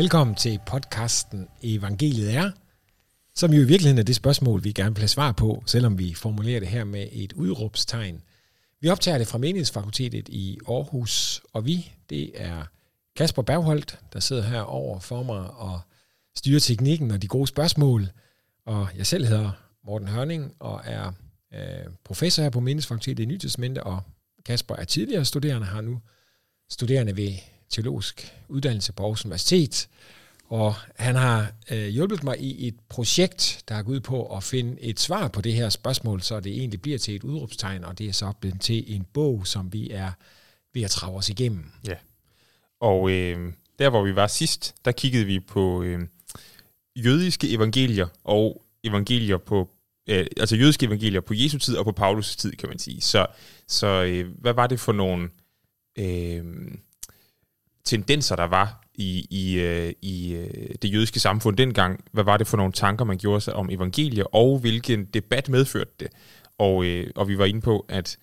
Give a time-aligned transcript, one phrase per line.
[0.00, 2.50] Velkommen til podcasten Evangeliet er,
[3.34, 6.14] som jo i virkeligheden er det spørgsmål, vi gerne vil have svar på, selvom vi
[6.14, 8.22] formulerer det her med et udråbstegn.
[8.80, 12.62] Vi optager det fra Menighedsfakultetet i Aarhus, og vi, det er
[13.16, 15.80] Kasper Bergholdt, der sidder her over for mig og
[16.36, 18.08] styrer teknikken og de gode spørgsmål.
[18.66, 19.50] Og jeg selv hedder
[19.84, 21.12] Morten Hørning og er
[21.54, 24.00] øh, professor her på Menighedsfakultetet i Nytidsmente, og
[24.46, 26.00] Kasper er tidligere studerende, har nu
[26.68, 27.32] studerende ved
[27.70, 29.88] teologisk uddannelse på Aarhus Universitet,
[30.48, 34.42] og han har øh, hjulpet mig i et projekt, der er gået ud på at
[34.42, 37.98] finde et svar på det her spørgsmål, så det egentlig bliver til et udråbstegn, og
[37.98, 40.12] det er så blevet til en bog, som vi er
[40.74, 41.64] ved at trage os igennem.
[41.86, 41.96] Ja,
[42.80, 46.00] og øh, der hvor vi var sidst, der kiggede vi på øh,
[46.96, 49.68] jødiske evangelier og evangelier på
[50.08, 53.00] øh, altså jødiske evangelier på Jesu tid og på Paulus' tid, kan man sige.
[53.00, 53.26] Så,
[53.68, 55.28] så øh, hvad var det for nogle
[55.98, 56.44] øh,
[57.84, 62.04] tendenser, der var i, i, øh, i øh, det jødiske samfund dengang?
[62.12, 65.90] Hvad var det for nogle tanker, man gjorde sig om evangeliet, og hvilken debat medførte
[66.00, 66.08] det?
[66.58, 68.18] Og, øh, og vi var inde på, at,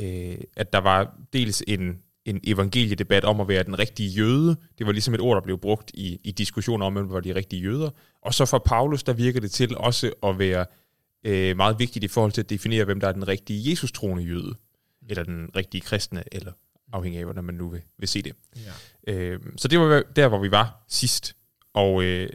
[0.00, 4.56] øh, at der var dels en, en evangeliedebat om at være den rigtige jøde.
[4.78, 7.34] Det var ligesom et ord, der blev brugt i, i diskussioner om, hvem var de
[7.34, 7.90] rigtige jøder.
[8.22, 10.66] Og så for Paulus, der virker det til også at være
[11.24, 14.54] øh, meget vigtigt i forhold til at definere, hvem der er den rigtige Jesus-troende jøde,
[15.08, 16.52] eller den rigtige kristne, eller
[16.92, 18.32] afhængig af, hvordan man nu vil, vil se det.
[19.06, 19.12] Ja.
[19.12, 21.36] Øh, så det var der, hvor vi var sidst.
[21.74, 22.30] Og øh,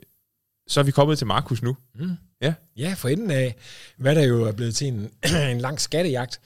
[0.68, 1.78] så er vi kommet til Markus nu.
[1.96, 2.10] Mm.
[2.42, 2.54] Ja.
[2.78, 3.56] ja, for enden af,
[3.98, 5.10] hvad der jo er blevet til en,
[5.52, 6.42] en lang skattejagt.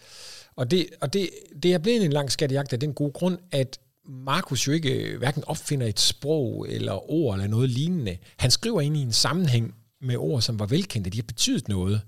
[0.56, 1.30] Og, det, og det,
[1.64, 5.44] det er blevet en lang skattejagt af den gode grund, at Markus jo ikke hverken
[5.48, 8.18] opfinder et sprog eller ord eller noget lignende.
[8.38, 11.10] Han skriver ind i en sammenhæng med ord, som var velkendte.
[11.10, 12.02] De har betydet noget.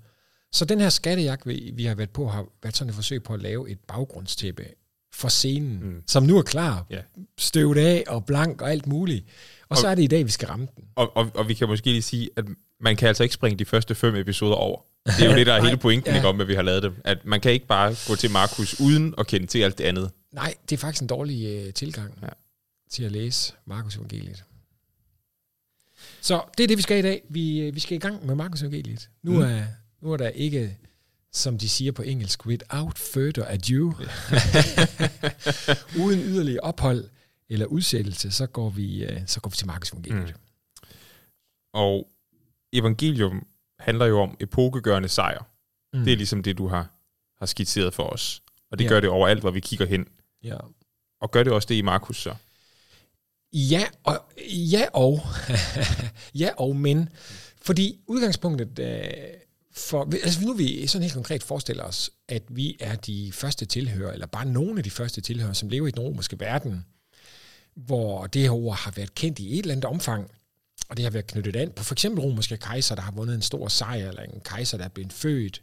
[0.52, 3.34] Så den her skattejagt, vi, vi har været på, har været sådan et forsøg på
[3.34, 4.64] at lave et baggrundstæppe
[5.12, 6.02] for scenen, mm.
[6.06, 7.02] som nu er klar, yeah.
[7.38, 9.24] støvet af og blank og alt muligt.
[9.62, 10.84] Og, og så er det i dag, vi skal ramme den.
[10.96, 12.44] Og, og, og vi kan måske lige sige, at
[12.80, 14.80] man kan altså ikke springe de første fem episoder over.
[15.06, 16.24] Det er jo det, der er hele pointen ja.
[16.24, 16.94] om, at vi har lavet dem.
[17.04, 20.10] At man kan ikke bare gå til Markus uden at kende til alt det andet.
[20.32, 22.28] Nej, det er faktisk en dårlig uh, tilgang ja.
[22.90, 24.44] til at læse Markus evangeliet.
[26.20, 27.22] Så det er det, vi skal i dag.
[27.28, 29.08] Vi, øh, vi skal i gang med Markus evangeliet.
[29.22, 29.40] Nu, mm.
[29.40, 29.62] er,
[30.02, 30.78] nu er der ikke
[31.32, 33.92] som de siger på engelsk, without further ado,
[36.04, 37.08] uden yderligere ophold
[37.48, 40.26] eller udsættelse, så går vi, øh, så går vi til Markus evangeliet.
[40.26, 40.88] Mm.
[41.74, 42.08] Og
[42.72, 43.46] evangelium
[43.78, 45.46] handler jo om epokegørende sejr.
[45.92, 46.04] Mm.
[46.04, 46.90] Det er ligesom det, du har,
[47.38, 48.42] har skitseret for os.
[48.70, 48.88] Og det ja.
[48.88, 50.08] gør det overalt, hvor vi kigger hen.
[50.44, 50.56] Ja.
[51.20, 52.34] Og gør det også det i Markus så?
[53.52, 55.20] Ja og, ja og,
[56.42, 57.08] ja og men.
[57.62, 59.41] Fordi udgangspunktet øh,
[59.72, 64.12] for, altså nu vi sådan helt konkret forestiller os, at vi er de første tilhører,
[64.12, 66.84] eller bare nogle af de første tilhører, som lever i den romerske verden,
[67.74, 70.30] hvor det her ord har været kendt i et eller andet omfang,
[70.88, 73.42] og det har været knyttet an på for eksempel romerske kejser, der har vundet en
[73.42, 75.60] stor sejr, eller en kejser, der er blevet født,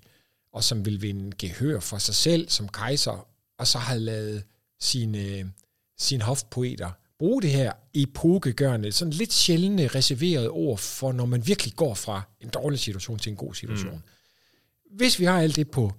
[0.53, 3.28] og som vil vinde gehør for sig selv som kejser,
[3.58, 4.44] og så har lavet
[4.80, 5.52] sine,
[5.97, 11.74] sine hofpoeter bruge det her epokegørende, sådan lidt sjældne reserverede ord for, når man virkelig
[11.75, 13.96] går fra en dårlig situation til en god situation.
[13.96, 14.97] Mm.
[14.97, 15.94] Hvis vi har alt det på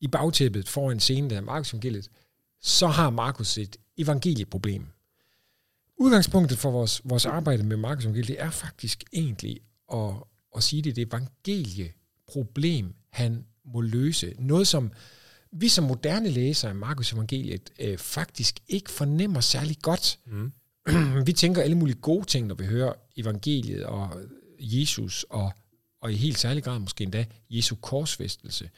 [0.00, 2.10] i bagtæppet foran scenen, der er Markus evangeliet,
[2.60, 4.86] så har Markus et evangelieproblem.
[5.98, 9.60] Udgangspunktet for vores, vores arbejde med Markus evangeliet, er faktisk egentlig
[9.92, 10.12] at,
[10.56, 14.34] at sige, det er et evangelieproblem, han må løse.
[14.38, 14.92] Noget, som
[15.52, 20.18] vi som moderne læsere af Markus evangeliet øh, faktisk ikke fornemmer særlig godt.
[20.26, 20.52] Mm.
[21.26, 24.20] vi tænker alle mulige gode ting, når vi hører evangeliet og
[24.60, 25.52] Jesus, og,
[26.00, 28.70] og i helt særlig grad måske endda Jesu korsfæstelse.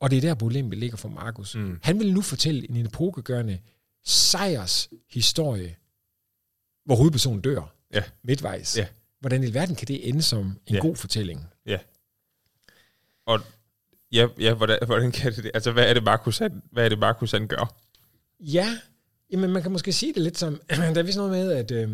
[0.00, 1.54] Og det er der problemet ligger for Markus.
[1.54, 1.78] Mm.
[1.82, 3.58] Han vil nu fortælle en epokegørende
[4.04, 5.76] sejrs historie,
[6.84, 8.02] hvor hovedpersonen dør ja.
[8.24, 8.78] midtvejs.
[8.78, 8.86] Ja.
[9.20, 10.80] Hvordan i verden kan det ende som en ja.
[10.80, 11.46] god fortælling?
[11.66, 11.78] Ja.
[13.26, 13.40] Og
[14.12, 16.98] ja, ja hvordan, hvordan kan det Altså, hvad er det, Markus han, hvad er det,
[16.98, 17.74] Markus han gør?
[18.40, 18.78] Ja,
[19.32, 21.90] Jamen, man kan måske sige det lidt som, der er vist noget med, at, øh,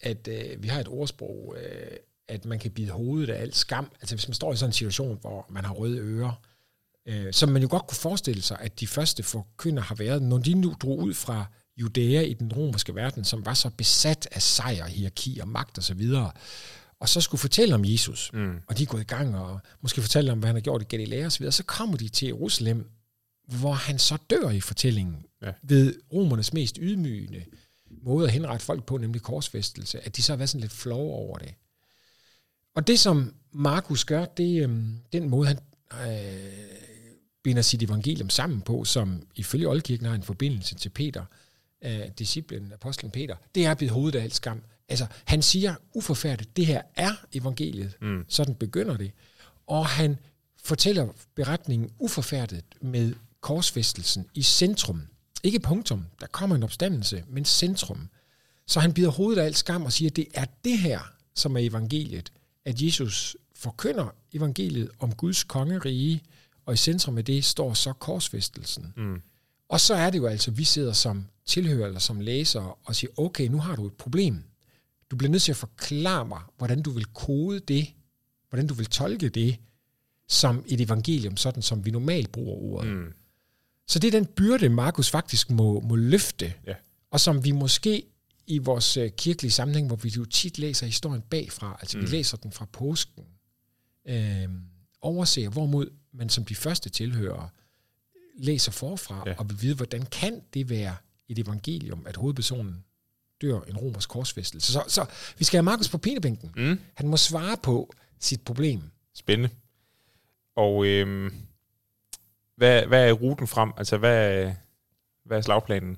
[0.00, 1.96] at øh, vi har et ordsprog, øh,
[2.28, 3.92] at man kan bide hovedet af alt skam.
[4.00, 6.42] Altså hvis man står i sådan en situation, hvor man har røde ører,
[7.06, 10.38] øh, som man jo godt kunne forestille sig, at de første forkynder har været, når
[10.38, 14.42] de nu drog ud fra Judæa i den romerske verden, som var så besat af
[14.42, 16.32] sejr, hierarki og magt osv., og, så videre,
[17.00, 18.56] og så skulle fortælle om Jesus, mm.
[18.66, 20.84] og de er gået i gang, og måske fortælle om, hvad han har gjort i
[20.84, 22.90] Galilea osv., så kommer de til Jerusalem,
[23.48, 25.52] hvor han så dør i fortællingen ja.
[25.62, 27.44] ved romernes mest ydmygende
[28.02, 31.14] måde at henrette folk på, nemlig korsfæstelse, at de så har været sådan lidt flove
[31.14, 31.54] over det.
[32.74, 35.58] Og det, som Markus gør, det er øhm, den måde, han
[35.92, 36.52] øh,
[37.42, 41.24] binder sit evangelium sammen på, som ifølge Oldkirken har en forbindelse til Peter,
[41.84, 46.56] øh, disciplen, apostlen Peter, det er bide hovedet af alt skam, altså, han siger uforfærdet,
[46.56, 47.96] det her er evangeliet.
[48.00, 48.24] Mm.
[48.28, 49.12] Sådan begynder det.
[49.66, 50.18] Og han
[50.64, 55.02] fortæller beretningen uforfærdet med korsfæstelsen i centrum.
[55.42, 58.08] Ikke punktum, der kommer en opstandelse, men centrum.
[58.66, 61.00] Så han bider hovedet af alt skam og siger, at det er det her,
[61.34, 62.32] som er evangeliet.
[62.64, 66.22] At Jesus forkynder evangeliet om Guds kongerige,
[66.66, 68.92] og i centrum af det står så korsfæstelsen.
[68.96, 69.22] Mm.
[69.68, 73.10] Og så er det jo altså, vi sidder som tilhører eller som læser og siger,
[73.16, 74.44] okay, nu har du et problem.
[75.10, 77.88] Du bliver nødt til at forklare mig, hvordan du vil kode det,
[78.48, 79.56] hvordan du vil tolke det,
[80.28, 82.90] som et evangelium, sådan som vi normalt bruger ordet.
[82.92, 83.12] Mm.
[83.90, 86.74] Så det er den byrde, Markus faktisk må, må løfte, ja.
[87.10, 88.02] og som vi måske
[88.46, 92.04] i vores øh, kirkelige sammenhæng, hvor vi jo tit læser historien bagfra, altså mm.
[92.04, 93.24] vi læser den fra påsken,
[94.08, 94.48] øh,
[95.00, 97.48] overser, hvorimod man som de første tilhører
[98.38, 99.34] læser forfra ja.
[99.38, 100.96] og vil vide, hvordan kan det være
[101.28, 102.84] et evangelium, at hovedpersonen
[103.42, 104.72] dør en romersk korsfæstelse.
[104.72, 105.06] Så, så
[105.38, 106.50] vi skal have Markus på pinebænken.
[106.56, 106.80] Mm.
[106.94, 108.82] Han må svare på sit problem.
[109.14, 109.54] Spændende.
[110.56, 111.32] Og øh,
[112.60, 113.70] hvad, hvad er ruten frem?
[113.76, 114.50] Altså, hvad,
[115.24, 115.96] hvad er slagplanen?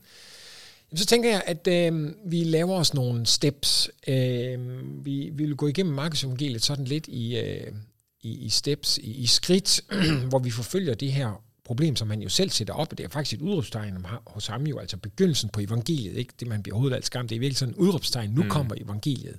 [0.90, 3.90] Jamen, så tænker jeg, at øh, vi laver os nogle steps.
[4.08, 4.58] Øh,
[5.04, 7.72] vi, vi vil gå igennem Markus evangeliet sådan lidt i, øh,
[8.20, 9.80] i, i steps, i, i skridt,
[10.28, 13.40] hvor vi forfølger det her problem, som han jo selv sætter op, det er faktisk
[13.40, 17.06] et udråbstegn hos ham jo, altså begyndelsen på evangeliet, ikke det man bliver overhovedet alt
[17.06, 18.48] skam, det er virkelig sådan et udråbstegn, nu mm.
[18.48, 19.38] kommer evangeliet.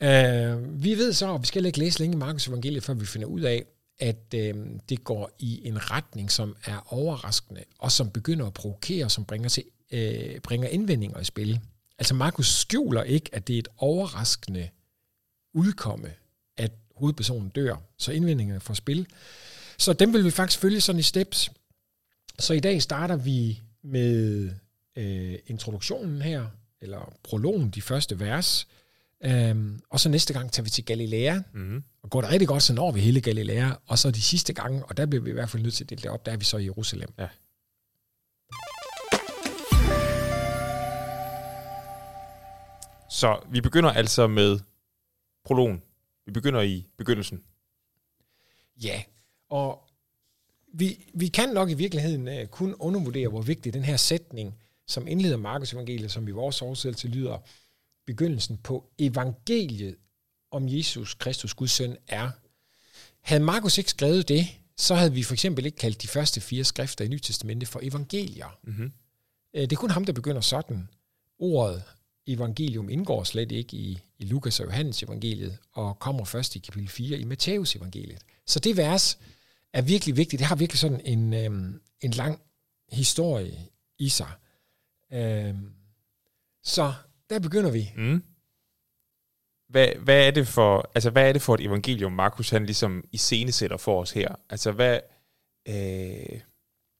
[0.00, 3.28] Uh, vi ved så, og vi skal ikke læse længe Markus evangeliet, før vi finder
[3.28, 3.64] ud af,
[4.02, 4.54] at øh,
[4.88, 9.48] det går i en retning, som er overraskende, og som begynder at provokere, som bringer,
[9.48, 11.60] til, øh, bringer indvendinger i spil.
[11.98, 14.68] Altså Markus skjuler ikke, at det er et overraskende
[15.54, 16.10] udkomme,
[16.56, 19.06] at hovedpersonen dør, så indvendingerne får spil.
[19.78, 21.50] Så dem vil vi faktisk følge sådan i steps.
[22.38, 24.50] Så i dag starter vi med
[24.96, 26.46] øh, introduktionen her,
[26.80, 28.68] eller prologen, de første vers.
[29.30, 31.82] Um, og så næste gang tager vi til Galilea, mm-hmm.
[32.02, 34.84] og går det rigtig godt, så når vi hele Galilea, og så de sidste gange,
[34.84, 36.36] og der bliver vi i hvert fald nødt til at dele det op, der er
[36.36, 37.08] vi så i Jerusalem.
[37.18, 37.28] Ja.
[43.10, 44.58] Så vi begynder altså med
[45.44, 45.82] prologen.
[46.26, 47.42] Vi begynder i begyndelsen.
[48.82, 49.02] Ja,
[49.50, 49.88] og
[50.74, 55.08] vi, vi kan nok i virkeligheden uh, kun undervurdere, hvor vigtig den her sætning, som
[55.08, 57.38] indleder Markus evangeliet, som i vores oversættelse lyder,
[58.06, 59.96] begyndelsen på evangeliet
[60.50, 62.30] om Jesus Kristus, Guds søn, er.
[63.20, 64.46] Havde Markus ikke skrevet det,
[64.76, 67.80] så havde vi for eksempel ikke kaldt de første fire skrifter i Nyt Testamentet for
[67.82, 68.58] evangelier.
[68.62, 68.92] Mm-hmm.
[69.54, 70.88] Det er kun ham, der begynder sådan.
[71.38, 71.82] Ordet
[72.26, 76.88] evangelium indgår slet ikke i, i Lukas og Johannes evangeliet, og kommer først i kapitel
[76.88, 78.22] 4 i Matthæus evangeliet.
[78.46, 79.18] Så det vers
[79.72, 80.40] er virkelig vigtigt.
[80.40, 82.40] Det har virkelig sådan en, øhm, en lang
[82.92, 83.58] historie
[83.98, 84.32] i sig.
[85.12, 85.72] Øhm,
[86.62, 86.94] så
[87.32, 87.92] der begynder vi.
[87.96, 88.22] Mm.
[89.68, 93.04] Hvad, hvad, er det for, altså, hvad er det for et evangelium, Markus han ligesom
[93.12, 94.34] iscenesætter for os her?
[94.50, 95.00] Altså, hvad,
[95.68, 96.40] øh,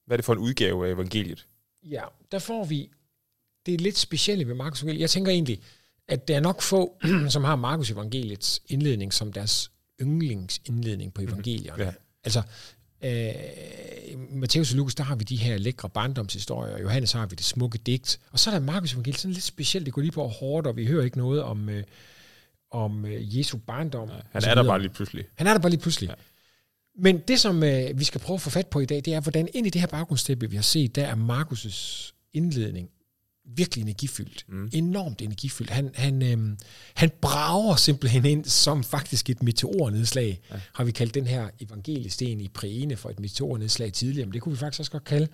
[0.05, 1.47] hvad er det for en udgave af evangeliet?
[1.83, 2.89] Ja, der får vi
[3.65, 5.01] det er lidt specielt ved Markus evangeliet.
[5.01, 5.61] Jeg tænker egentlig,
[6.07, 6.97] at der er nok få,
[7.29, 11.29] som har Markus evangeliets indledning som deres yndlingsindledning på mhm.
[11.29, 11.83] evangelierne.
[11.83, 11.93] Ja.
[12.23, 12.41] Altså,
[13.03, 13.33] øh,
[14.31, 17.45] Matthæus og Lukas, der har vi de her lækre barndomshistorier, og Johannes har vi det
[17.45, 20.27] smukke digt, og så er der Markus evangeliet, sådan lidt specielt, det går lige på
[20.27, 21.83] hårdt, og vi hører ikke noget om, øh,
[22.71, 24.09] om øh, Jesu barndom.
[24.09, 25.25] Ja, han er der bare lige pludselig.
[25.35, 26.09] Han er der bare lige pludselig.
[26.09, 26.13] Ja.
[26.95, 29.21] Men det, som øh, vi skal prøve at få fat på i dag, det er,
[29.21, 32.89] hvordan ind i det her baggrundsstæppe, vi har set, der er Markus' indledning
[33.45, 34.45] virkelig energifyldt.
[34.47, 34.69] Mm.
[34.73, 35.69] Enormt energifyldt.
[35.69, 36.57] Han, han, øhm,
[36.93, 40.39] han brager simpelthen ind som faktisk et meteornedslag.
[40.51, 40.59] Ja.
[40.73, 44.53] Har vi kaldt den her evangeliesten i Præne for et meteornedslag tidligere, men det kunne
[44.53, 45.27] vi faktisk også godt kalde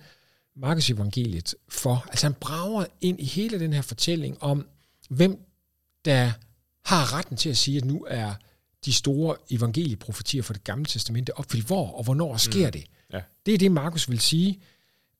[0.56, 2.06] Markus evangeliet for.
[2.08, 4.66] Altså han brager ind i hele den her fortælling om,
[5.10, 5.38] hvem
[6.04, 6.32] der
[6.84, 8.34] har retten til at sige, at nu er
[8.84, 11.66] de store evangelieprofetier for det gamle testamente opfyldt.
[11.66, 12.72] Hvor og hvornår sker mm.
[12.72, 12.84] det?
[13.12, 13.20] Ja.
[13.46, 14.60] Det er det, Markus vil sige.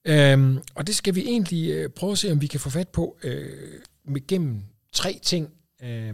[0.05, 2.89] Øhm, og det skal vi egentlig øh, prøve at se, om vi kan få fat
[2.89, 5.53] på øh, med gennem tre ting,
[5.83, 6.13] øh,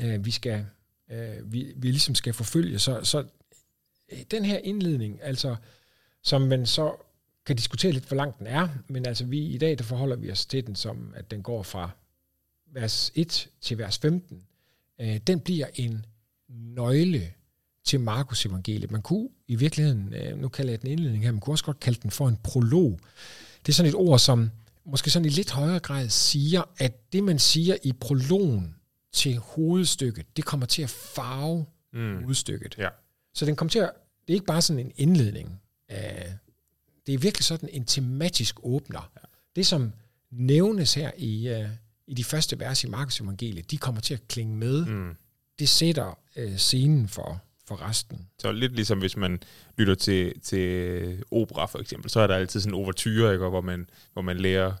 [0.00, 0.66] øh, vi skal
[1.10, 2.78] øh, vi, vi ligesom skal forfølge.
[2.78, 3.24] Så, så
[4.12, 5.56] øh, den her indledning, altså
[6.22, 6.92] som man så
[7.46, 10.30] kan diskutere lidt, hvor lang den er, men altså vi i dag, der forholder vi
[10.30, 11.90] os til den som, at den går fra
[12.66, 14.46] vers 1 til vers 15.
[15.00, 16.06] Øh, den bliver en
[16.48, 17.32] nøgle
[17.84, 18.90] til Markus evangeliet.
[18.90, 21.80] Man kunne i virkeligheden, øh, nu kalder jeg den indledning her, man kunne også godt
[21.80, 23.00] kalde den for en prolog.
[23.66, 24.50] Det er sådan et ord, som
[24.84, 28.74] måske sådan i lidt højere grad siger, at det man siger i prologen
[29.12, 32.22] til hovedstykket, det kommer til at farve mm.
[32.22, 32.74] hovedstykket.
[32.78, 32.88] Ja.
[33.34, 33.90] Så den kommer til at,
[34.26, 35.60] det er ikke bare sådan en indledning.
[37.06, 39.10] det er virkelig sådan en tematisk åbner.
[39.16, 39.20] Ja.
[39.56, 39.92] Det som
[40.30, 41.68] nævnes her i, uh,
[42.06, 44.86] i de første vers i Markus evangeliet, de kommer til at klinge med.
[44.86, 45.16] Mm.
[45.58, 48.26] Det sætter øh, scenen for, for resten.
[48.38, 49.42] Så lidt ligesom hvis man
[49.78, 53.60] lytter til, til opera for eksempel, så er der altid sådan en overture, ikke, hvor,
[53.60, 54.72] man, hvor man lærer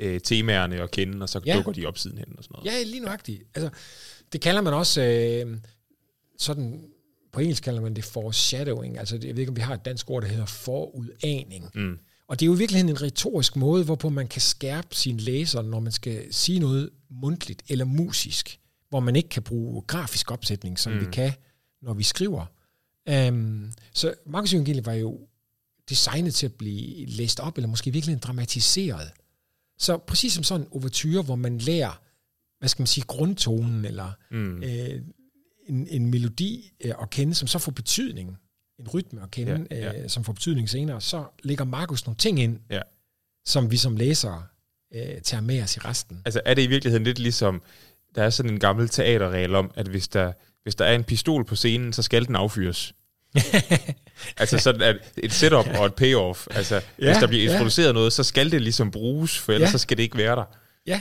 [0.00, 1.56] øh, temaerne at kende, og så Ja.
[1.56, 2.66] dukker de op sidenhen og sådan noget.
[2.78, 3.42] Ja, lige nuagtigt.
[3.54, 3.70] Altså,
[4.32, 5.56] det kalder man også øh,
[6.38, 6.80] sådan,
[7.32, 8.98] på engelsk kalder man det foreshadowing.
[8.98, 11.70] Altså, jeg ved ikke, om vi har et dansk ord, der hedder forudaning.
[11.74, 11.98] Mm.
[12.28, 15.62] Og det er jo i virkeligheden en retorisk måde, hvorpå man kan skærpe sin læser,
[15.62, 20.78] når man skal sige noget mundtligt eller musisk, hvor man ikke kan bruge grafisk opsætning,
[20.78, 21.00] som mm.
[21.00, 21.32] vi kan,
[21.82, 22.46] når vi skriver.
[23.28, 25.20] Um, så Markus Evangeliet var jo
[25.88, 29.10] designet til at blive læst op, eller måske virkelig dramatiseret.
[29.78, 32.00] Så præcis som sådan en overture, hvor man lærer,
[32.58, 34.62] hvad skal man sige, grundtonen, eller Mm.
[34.62, 35.02] øh,
[35.68, 38.38] en, en melodi øh, at kende, som så får betydning,
[38.78, 40.02] en rytme at kende, Ja, ja.
[40.02, 42.80] Øh, som får betydning senere, så lægger Markus nogle ting ind, Ja.
[43.46, 44.46] som vi som læsere
[44.94, 46.22] øh, tager med os i resten.
[46.24, 47.62] Altså er det i virkeligheden lidt ligesom,
[48.14, 50.32] der er sådan en gammel teaterregel om, at hvis der,
[50.62, 52.94] hvis der er en pistol på scenen, så skal den affyres.
[54.36, 56.46] altså sådan at et setup og et payoff.
[56.50, 57.50] Altså ja, hvis der bliver ja.
[57.50, 59.68] introduceret noget, så skal det ligesom bruges, for ellers Ja.
[59.68, 59.72] ja.
[59.72, 60.44] så skal det ikke være der.
[60.86, 61.00] Ja,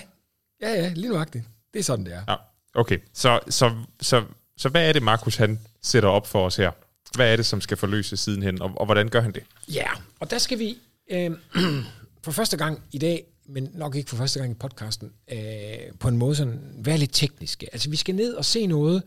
[0.62, 1.46] ja, ja, lige nuagtigt.
[1.74, 2.22] Det er sådan, det er.
[2.28, 2.36] Ja.
[2.76, 3.72] Okay, så, så,
[4.02, 4.24] så,
[4.58, 6.72] så hvad er det, Markus han sætter op for os her?
[7.16, 9.44] Hvad er det, som skal forløses sidenhen, og, og hvordan gør han det?
[9.74, 9.88] Ja,
[10.20, 10.78] og der skal vi
[11.12, 11.32] øh,
[12.24, 15.38] for første gang i dag, men nok ikke for første gang i podcasten, øh,
[16.00, 17.68] på en måde sådan være lidt tekniske.
[17.74, 19.04] Altså vi skal ned og se noget,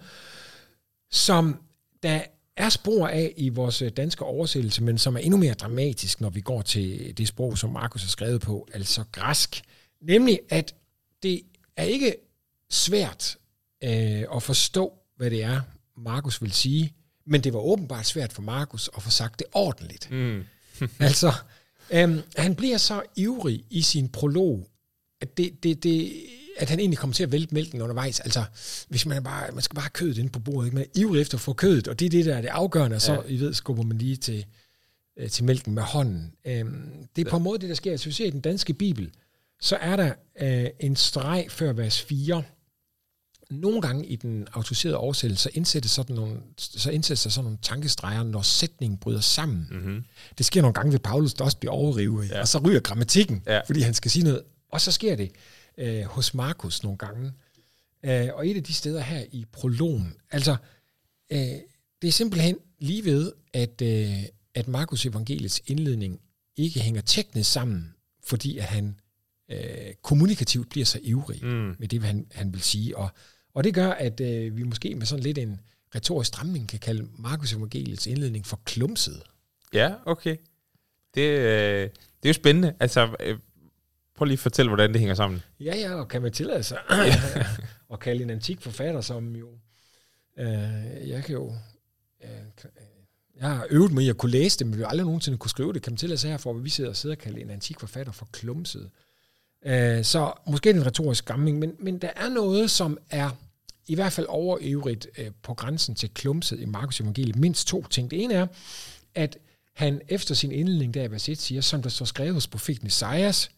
[1.11, 1.57] som
[2.03, 2.23] der
[2.57, 6.31] er spor af i vores øh, danske oversættelse, men som er endnu mere dramatisk, når
[6.31, 9.63] vi går til det sprog, som Markus har skrevet på, altså græsk.
[10.03, 10.75] Nemlig, at
[11.23, 11.43] det
[11.77, 12.15] er ikke
[12.71, 13.37] svært
[13.85, 15.61] øh, at forstå, hvad det er,
[15.97, 16.95] Markus vil sige,
[17.27, 20.11] men det var åbenbart svært for Markus at få sagt det ordentligt.
[20.11, 20.45] Mm.
[20.99, 21.33] altså,
[21.91, 24.69] øhm, han bliver så ivrig i sin prolog,
[25.21, 26.13] at, det, det, det,
[26.57, 28.21] at han egentlig kommer til at vælte mælken undervejs.
[28.21, 28.45] Altså,
[28.89, 30.75] hvis man, bare, man skal bare have kødet inde på bordet, ikke?
[30.75, 32.95] man er ivrig efter at få kødet, og det er det, der er det afgørende,
[32.95, 33.21] og så, ja.
[33.29, 34.45] I ved, skubber man lige til,
[35.17, 36.33] øh, til mælken med hånden.
[36.45, 37.91] Øhm, det er på en måde det, der sker.
[37.91, 39.11] Hvis vi ser i den danske bibel,
[39.61, 42.43] så er der øh, en streg før vers 4,
[43.51, 47.59] nogle gange i den autoriserede oversættelse, så indsættes, sådan nogle, så indsættes der sådan nogle
[47.63, 49.69] tankestreger, når sætningen bryder sammen.
[49.71, 50.05] Mm-hmm.
[50.39, 52.35] Det sker nogle gange ved Paulus, der også bliver overrivet, ja.
[52.35, 52.41] Ja.
[52.41, 53.55] og så ryger grammatikken, ja.
[53.55, 53.61] Ja.
[53.67, 54.43] fordi han skal sige noget.
[54.73, 55.31] Og så sker det
[55.81, 57.33] øh, hos Markus nogle gange.
[58.03, 60.57] Øh, og et af de steder her i prologen, altså,
[61.33, 61.39] øh,
[62.03, 64.23] det er simpelthen lige ved, at, øh,
[64.55, 66.21] at Markus evangeliets indledning
[66.57, 67.95] ikke hænger teknisk sammen,
[68.25, 68.97] fordi at han
[69.51, 71.77] øh, kommunikativt bliver så ivrig Mm.
[71.79, 72.97] med det, han, han vil sige.
[72.97, 73.09] Og,
[73.55, 75.61] og det gør, at øh, vi måske med sådan lidt en
[75.95, 79.23] retorisk stramning kan kalde Markus evangeliets indledning for klumset.
[79.73, 80.37] Ja, okay.
[81.15, 82.75] Det, øh, det er jo spændende.
[82.81, 83.39] Altså, øh,
[84.21, 85.43] prøv lige at fortælle, hvordan det hænger sammen.
[85.61, 86.79] Ja, ja, og kan man tillade sig
[87.93, 89.49] at kalde en antik forfatter, som jo,
[90.39, 91.55] øh, jeg kan jo,
[92.25, 92.31] øh,
[93.37, 95.73] jeg har øvet mig i at kunne læse det, men vil aldrig nogensinde kunne skrive
[95.73, 95.83] det.
[95.83, 98.13] Kan man tillade sig herfor, at vi sidder og sidder og kalder en antik forfatter
[98.13, 98.91] for klumset.
[99.67, 103.31] Øh, så måske en retorisk gamming, men, men der er noget, som er
[103.87, 107.37] i hvert fald overøvrigt øh, på grænsen til klumset i Markus evangeliet.
[107.37, 108.11] Mindst to ting.
[108.11, 108.47] Det ene er,
[109.15, 109.39] at
[109.75, 112.87] han efter sin indledning der i vers 1 siger, som der står skrevet hos profeten
[112.87, 113.51] Esajas,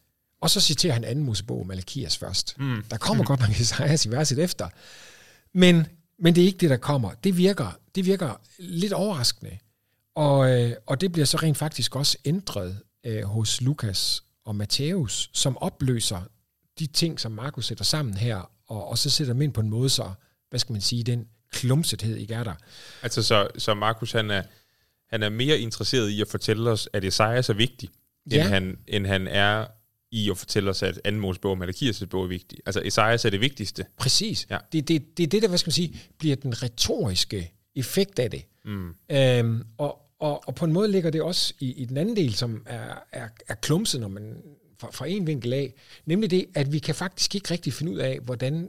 [0.43, 2.59] og så citerer han anden Mosebog, Malakias først.
[2.59, 2.85] Mm.
[2.91, 4.69] Der kommer godt nok Esajas i verset efter.
[5.53, 5.87] Men,
[6.19, 7.11] men det er ikke det, der kommer.
[7.25, 9.59] Det virker, det virker lidt overraskende.
[10.15, 15.31] Og, øh, og det bliver så rent faktisk også ændret øh, hos Lukas og Matthæus,
[15.33, 16.21] som opløser
[16.79, 19.71] de ting, som Markus sætter sammen her, og, og så sætter dem ind på en
[19.71, 20.11] måde, så,
[20.51, 22.55] hvad skal man sige, den klumsethed ikke er der.
[23.03, 24.43] Altså, så, så Markus, han er,
[25.11, 27.89] han er mere interesseret i at fortælle os, at Esajas er vigtig,
[28.31, 28.41] Ja.
[28.45, 29.67] end, han, end han er
[30.13, 32.59] i at fortælle os, at anden Mosebog og Malakias' bog er vigtig.
[32.67, 33.87] Altså, Esajas er det vigtigste.
[33.97, 34.47] Præcis.
[34.51, 34.59] Ja.
[34.73, 38.31] Det, det, det er det, der, hvad skal man sige, bliver den retoriske effekt af
[38.31, 38.45] det.
[38.65, 38.95] Mm.
[39.11, 42.35] Øhm, og, og, og på en måde ligger det også i, i den anden del,
[42.35, 44.37] som er, er, er klumset, når man
[44.79, 45.75] fra, fra en vinkel af,
[46.07, 48.69] nemlig det, at vi kan faktisk ikke rigtig finde ud af, hvordan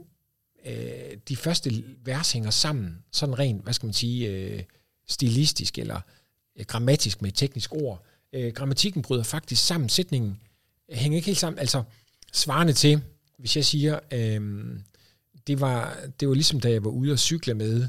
[0.66, 4.62] øh, de første vers hænger sammen, sådan rent, hvad skal man sige, øh,
[5.08, 6.00] stilistisk eller
[6.58, 8.04] øh, grammatisk med et teknisk ord.
[8.32, 10.40] Øh, grammatikken bryder faktisk sammen, sætningen
[10.90, 11.82] hænger ikke helt sammen, altså
[12.32, 13.00] svarende til,
[13.38, 14.64] hvis jeg siger, øh,
[15.46, 17.88] det, var, det var ligesom da jeg var ude og cykle med,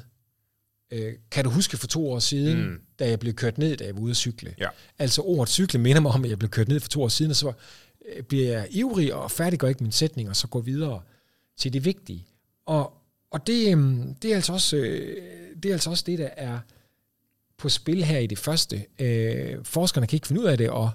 [0.91, 2.81] øh, kan du huske for to år siden, Mm.
[2.99, 4.55] da jeg blev kørt ned, da jeg var ude at cykle?
[4.57, 4.69] Ja.
[4.99, 7.29] Altså ordet cykle minder mig om, at jeg blev kørt ned for to år siden,
[7.31, 7.53] og så
[8.15, 11.01] øh, bliver jeg ivrig og færdiggør ikke min sætning, og så går videre
[11.57, 12.25] til det vigtige.
[12.65, 12.93] Og,
[13.31, 15.17] og det, øhm, det, er altså også, øh,
[15.63, 16.59] det er altså også det, der er
[17.57, 18.85] på spil her i det første.
[18.99, 20.89] Øh, forskerne kan ikke finde ud af det, og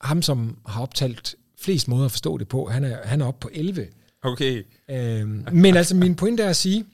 [0.00, 3.40] ham, som har optalt flest måder at forstå det på, han er, han er oppe
[3.40, 3.86] på 11
[4.22, 4.64] Okay.
[4.90, 6.84] Øhm, men altså, min pointe er at sige,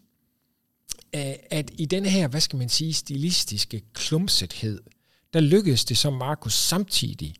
[1.51, 4.81] at i den her, hvad skal man sige, stilistiske klumpsæthed,
[5.33, 7.35] der lykkedes det som Markus samtidig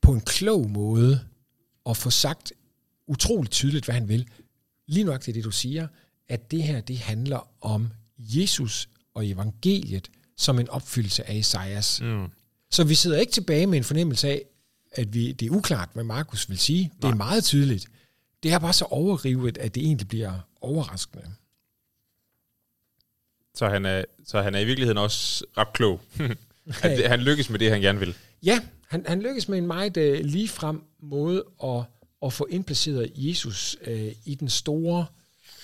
[0.00, 1.20] på en klog måde
[1.86, 2.52] at få sagt
[3.06, 4.28] utroligt tydeligt, hvad han vil.
[4.86, 5.86] Lige nok det, det du siger,
[6.28, 12.00] at det her, det handler om Jesus og evangeliet som en opfyldelse af Esajas.
[12.00, 12.26] Mm.
[12.70, 14.42] Så vi sidder ikke tilbage med en fornemmelse af,
[14.92, 16.92] at vi, det er uklart, hvad Markus vil sige.
[17.02, 17.86] Det er meget tydeligt.
[18.42, 21.24] Det er bare så overrivet, at det egentlig bliver overraskende.
[23.54, 26.00] Så han er, så han er i virkeligheden også ret klog.
[26.82, 28.14] at det, han lykkes med det, han gerne vil.
[28.42, 31.82] Ja, han, han lykkes med en meget uh, ligefrem måde at,
[32.22, 33.92] at få indplaceret Jesus uh,
[34.24, 35.06] i den store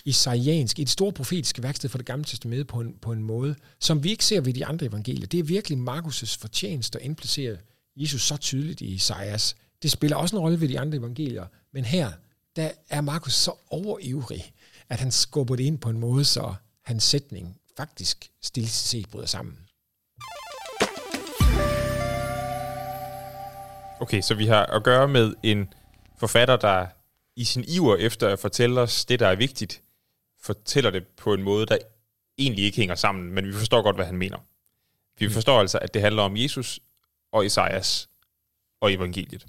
[0.05, 3.55] isaianske, i det store profetiske værksted for det gamle testamente på en, på en måde,
[3.81, 5.27] som vi ikke ser ved de andre evangelier.
[5.27, 7.57] Det er virkelig Markus' fortjeneste at indplacere
[7.97, 9.57] Jesus så tydeligt i Isaias.
[9.83, 12.13] Det spiller også en rolle ved de andre evangelier, men her,
[12.57, 14.53] der er Markus så overivrig,
[14.89, 19.27] at han skubber det ind på en måde, så hans sætning faktisk stille set bryder
[19.27, 19.59] sammen.
[24.01, 25.75] Okay, så vi har at gøre med en
[26.19, 26.87] forfatter, der
[27.37, 29.83] i sin iver efter at fortælle os det, der er vigtigt,
[30.43, 31.79] fortæller det på en måde, der
[32.39, 34.39] egentlig ikke hænger sammen, men vi forstår godt, hvad han mener.
[35.19, 36.81] Vi forstår altså, at det handler om Jesus
[37.33, 38.09] og Esajas
[38.81, 39.47] og evangeliet.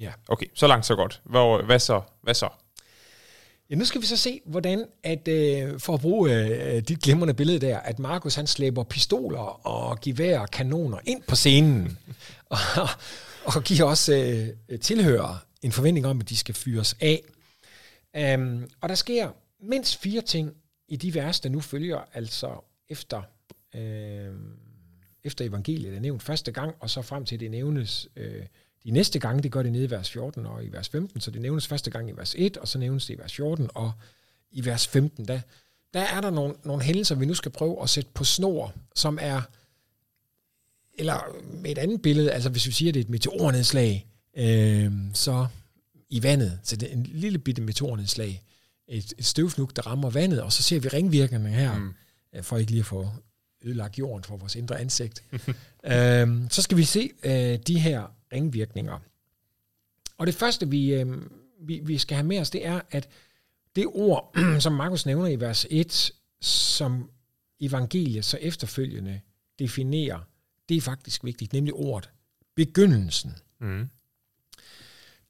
[0.00, 0.12] Ja.
[0.28, 1.22] Okay, så langt så godt.
[1.24, 2.00] Hvor, hvad så?
[2.22, 2.48] Hvad så?
[3.70, 7.34] Ja, nu skal vi så se, hvordan, at øh, for at bruge øh, dit glimrende
[7.34, 11.98] billede der, at Markus han slæber pistoler og gevær og kanoner ind på scenen,
[12.50, 12.58] og,
[13.44, 14.14] og giver også
[14.68, 17.22] øh, tilhører en forventning om, at de skal fyres af.
[18.34, 20.54] Um, og der sker mindst fire ting
[20.88, 23.22] i de vers, der nu følger, altså efter,
[23.74, 24.34] øh,
[25.28, 28.42] efter evangeliet er nævnt første gang, og så frem til det nævnes øh,
[28.84, 31.30] de næste gange, det gør det nede i vers 14 og i vers 15, så
[31.30, 33.92] det nævnes første gang i vers 1, og så nævnes det i vers 14, og
[34.50, 35.40] i vers 15, der,
[35.94, 39.18] der er der nogle, nogle hændelser, vi nu skal prøve at sætte på snor, som
[39.20, 39.42] er,
[40.98, 45.46] eller med et andet billede, altså hvis vi siger, det er et meteornedslag, øh, så
[46.10, 48.42] i vandet, så det er en lille bitte meteornedslag,
[48.88, 51.94] et, et støvfnug, der rammer vandet, og så ser vi ringvirkningerne her, mm.
[52.42, 53.08] for ikke lige at få
[53.62, 55.24] ødelagt jorden for vores indre ansigt.
[55.92, 58.98] øhm, så skal vi se øh, de her ringvirkninger.
[60.18, 61.22] Og det første, vi, øh,
[61.60, 63.08] vi, vi skal have med os, det er, at
[63.76, 67.10] det ord, som Markus nævner i vers 1, som
[67.60, 69.20] evangeliet så efterfølgende
[69.58, 70.20] definerer,
[70.68, 72.10] det er faktisk vigtigt, nemlig ordet
[72.54, 73.34] begyndelsen.
[73.60, 73.88] Mm.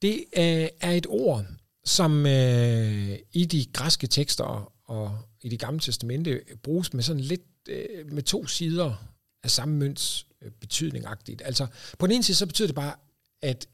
[0.02, 1.46] Det øh, er et ord,
[1.84, 7.42] som øh, i de græske tekster og i det gamle testamente bruges med sådan lidt
[7.68, 11.42] øh, med to sider af samme mønts øh, betydningagtigt.
[11.44, 11.66] Altså
[11.98, 12.94] på den ene side så betyder det bare,
[13.42, 13.68] at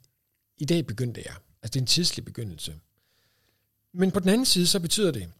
[0.59, 1.35] i dag begyndte jeg.
[1.63, 2.75] Altså det er en tidslig begyndelse.
[3.93, 5.31] Men på den anden side så betyder det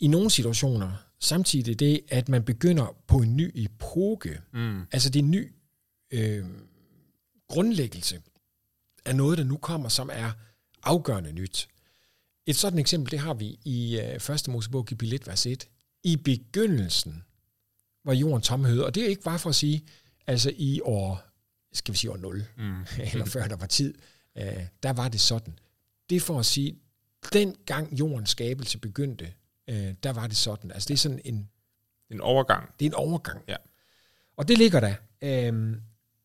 [0.00, 4.40] i nogle situationer samtidig det, at man begynder på en ny epoke.
[4.52, 4.82] Mm.
[4.92, 5.52] Altså det er en ny
[6.10, 6.46] øh,
[7.48, 8.22] grundlæggelse
[9.04, 10.32] af noget, der nu kommer, som er
[10.82, 11.68] afgørende nyt.
[12.46, 15.68] Et sådan eksempel, det har vi i uh, første Mosebog, kapitel 1, vers 1.
[16.04, 17.24] I begyndelsen
[18.04, 19.84] var jorden tomhed, og det er ikke bare for at sige,
[20.26, 21.22] altså i år,
[21.72, 22.84] skal vi sige år 0, mm.
[23.12, 23.94] eller før der var tid,
[24.40, 25.58] uh, der var det sådan.
[26.10, 26.78] Det er for at sige,
[27.32, 29.32] den gang jordens skabelse begyndte,
[29.68, 30.70] uh, der var det sådan.
[30.70, 31.48] Altså det er sådan en...
[32.10, 32.70] En overgang.
[32.78, 33.44] Det er en overgang.
[33.48, 33.56] Ja.
[34.36, 34.94] Og det ligger der
[35.52, 35.76] uh,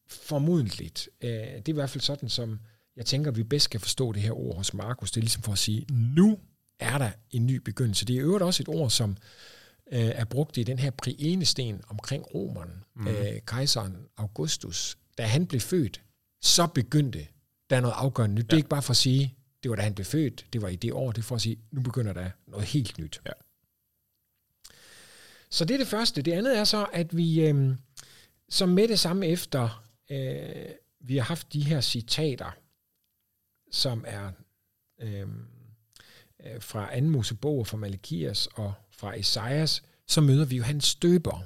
[0.07, 1.09] formodentligt.
[1.23, 2.59] Uh, det er i hvert fald sådan, som
[2.95, 5.11] jeg tænker, vi bedst kan forstå det her ord hos Markus.
[5.11, 6.39] Det er ligesom for at sige, nu
[6.79, 8.05] er der en ny begyndelse.
[8.05, 9.17] Det er øvrigt også et ord, som
[9.91, 13.07] øh, er brugt i den her prienesten omkring romeren, mm.
[13.07, 14.97] øh, kejseren Augustus.
[15.17, 16.01] Da han blev født,
[16.41, 17.27] så begyndte
[17.69, 18.43] der noget afgørende nyt.
[18.43, 18.45] Ja.
[18.45, 20.67] Det er ikke bare for at sige, det var da han blev født, det var
[20.67, 23.21] i det år, det er for at sige, nu begynder der noget helt nyt.
[23.25, 23.31] Ja.
[25.49, 26.21] Så det er det første.
[26.21, 27.75] Det andet er så, at vi øh,
[28.49, 30.65] som med det samme efter, øh,
[30.99, 32.51] vi har haft de her citater,
[33.71, 34.31] som er
[34.99, 35.47] øhm,
[36.45, 41.43] øh, fra anden Mosebog, fra Malakias og fra Esajas, så møder vi Johannes Støber.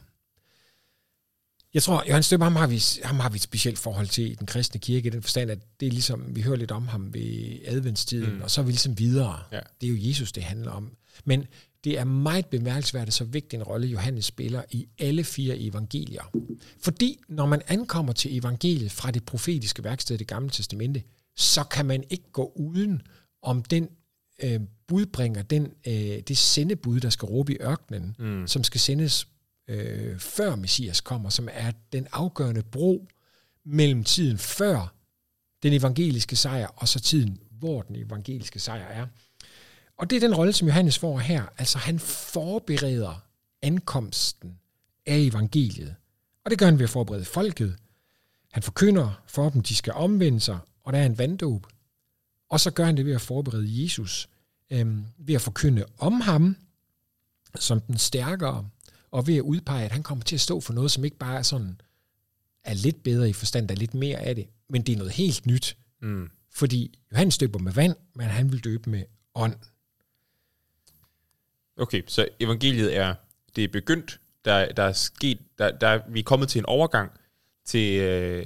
[1.73, 4.35] Jeg tror, Johannes Støber, ham har, vi, ham har vi et specielt forhold til i
[4.35, 7.13] den kristne kirke, i den forstand, at det er ligesom, vi hører lidt om ham
[7.13, 8.41] ved adventstiden, mm.
[8.41, 9.39] og så er vi ligesom videre.
[9.51, 9.59] Ja.
[9.81, 10.91] Det er jo Jesus, det handler om.
[11.25, 11.45] Men
[11.83, 16.23] det er meget bemærkelsesværdigt, så vigtig en rolle Johannes spiller i alle fire evangelier.
[16.79, 21.03] Fordi når man ankommer til evangeliet fra det profetiske værksted i det gamle testamente,
[21.35, 23.01] så kan man ikke gå uden
[23.41, 23.89] om den
[24.43, 28.47] øh, budbringer, den, øh, det sendebud, der skal råbe i ørkenen, mm.
[28.47, 29.27] som skal sendes
[29.67, 33.07] øh, før Messias kommer, som er den afgørende bro
[33.65, 34.93] mellem tiden før
[35.63, 39.07] den evangeliske sejr, og så tiden, hvor den evangeliske sejr er.
[39.97, 41.43] Og det er den rolle, som Johannes får her.
[41.57, 43.23] Altså han forbereder
[43.61, 44.57] ankomsten
[45.05, 45.95] af evangeliet.
[46.45, 47.75] Og det gør han ved at forberede folket.
[48.51, 51.67] Han forkynder for dem, de skal omvende sig, og der er en vanddåb.
[52.51, 54.29] Og så gør han det ved at forberede Jesus,
[54.71, 56.57] øhm, ved at forkynde om ham,
[57.55, 58.69] som den stærkere,
[59.11, 61.37] og ved at udpege, at han kommer til at stå for noget, som ikke bare
[61.37, 61.81] er sådan,
[62.63, 65.13] er lidt bedre i forstand, der er lidt mere af det, men det er noget
[65.13, 65.77] helt nyt.
[66.01, 66.29] Mm.
[66.53, 69.03] Fordi Johannes døber med vand, men han vil døbe med
[69.35, 69.55] ånd.
[71.77, 73.15] Okay, så evangeliet er,
[73.55, 77.11] det er begyndt, der, der er sket, der, der, vi er kommet til en overgang
[77.65, 78.45] til øh,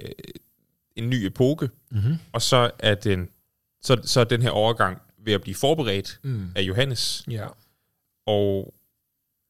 [0.95, 2.15] en ny epoke, Mm-hmm.
[2.33, 3.29] og så er den,
[3.85, 6.47] så, så er den her overgang ved at blive forberedt Mm.
[6.55, 7.47] af Johannes, Ja.
[8.27, 8.73] og,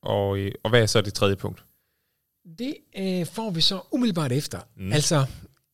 [0.03, 1.63] og, øh, og hvad er så det tredje punkt?
[2.59, 4.59] Det øh, får vi så umiddelbart efter.
[4.77, 4.91] Mm.
[4.93, 5.25] Altså,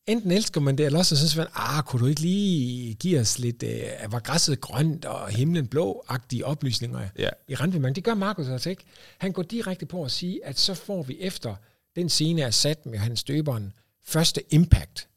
[0.06, 3.20] enten elsker man det, eller også så synes man, ah, kunne du ikke lige give
[3.20, 7.28] os lidt, øh, var græsset grønt og himlen blå-agtige oplysninger Ja.
[7.48, 7.94] i Randvildmarken.
[7.94, 8.84] Det gør Markus altså ikke.
[9.18, 11.54] Han går direkte på at sige, at så får vi efter
[11.96, 13.72] den scene er sat med hans døberen,
[14.04, 15.08] første impact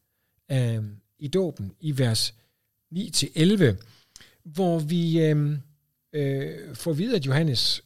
[0.52, 0.84] øh,
[1.20, 2.34] i dåben i vers
[2.96, 3.76] 9-11,
[4.44, 5.58] hvor vi øh,
[6.14, 7.84] øh, får videre, at Johannes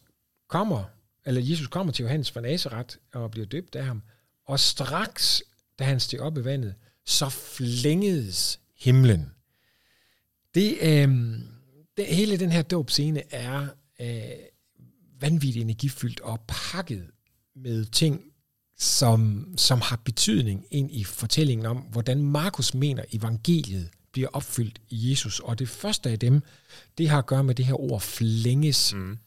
[0.47, 0.83] kommer,
[1.25, 4.01] eller Jesus kommer til Johannes fra Nazareth og bliver døbt af ham,
[4.45, 5.43] og straks,
[5.79, 9.31] da han steg op i vandet, så flængedes himlen.
[10.55, 11.39] Det, øh,
[11.97, 13.67] det, hele den her dåbscene er
[14.01, 14.21] øh,
[15.19, 17.07] vanvittigt energifyldt og pakket
[17.55, 18.21] med ting,
[18.77, 23.89] som, som har betydning ind i fortællingen om, hvordan Markus mener, evangeliet
[24.19, 25.39] bliver opfyldt i Jesus.
[25.39, 26.41] Og det første af dem,
[26.97, 28.93] det har at gøre med det her ord flænges.
[28.93, 29.17] Mm.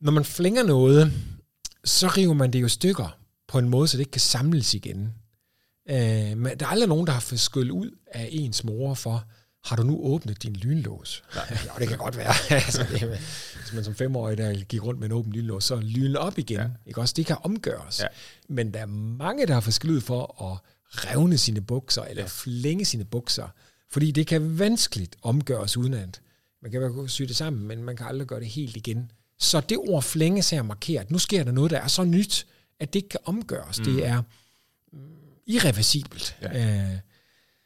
[0.00, 1.12] Når man flænger noget,
[1.84, 3.18] så river man det jo stykker
[3.48, 5.14] på en måde, så det ikke kan samles igen.
[5.90, 9.24] Øh, men der er aldrig nogen, der har fået skyld ud af ens mor for,
[9.64, 11.22] har du nu åbnet din lynlås?
[11.34, 11.44] Nej.
[11.66, 12.34] ja, det kan godt være.
[12.64, 13.08] altså, det,
[13.60, 16.60] hvis man som femårig, der gik rundt med en åben lynlås, så lynen op igen.
[16.60, 16.66] Ja.
[16.86, 17.14] Ikke også?
[17.16, 18.00] Det kan omgøres.
[18.00, 18.06] Ja.
[18.48, 20.58] Men der er mange, der har fået skyld ud for at
[20.90, 22.28] revne sine bukser, eller ja.
[22.28, 23.48] flænge sine bukser,
[23.90, 26.20] fordi det kan vanskeligt omgøres uden at
[26.62, 29.10] man kan sy det sammen, men man kan aldrig gøre det helt igen.
[29.38, 32.46] Så det ord flænges her markerer, at nu sker der noget, der er så nyt,
[32.80, 33.78] at det ikke kan omgøres.
[33.78, 33.84] Mm.
[33.84, 34.22] Det er
[34.92, 34.98] mm,
[35.46, 36.36] irreversibelt.
[36.42, 36.48] Ja.
[36.92, 36.98] Øh,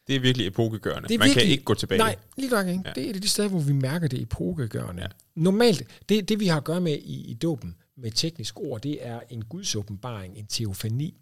[0.07, 1.09] Det er virkelig epokegørende.
[1.09, 1.99] det er Man kan ikke gå tilbage.
[1.99, 2.83] Nej, lige nok ikke.
[2.87, 2.93] Ja.
[2.93, 5.03] Det er et af de steder, hvor vi mærker det epokegørende.
[5.03, 5.09] Ja.
[5.35, 9.07] Normalt, det, det vi har at gøre med i, i dåben, med teknisk ord, det
[9.07, 11.15] er en gudsåbenbaring, en teofani.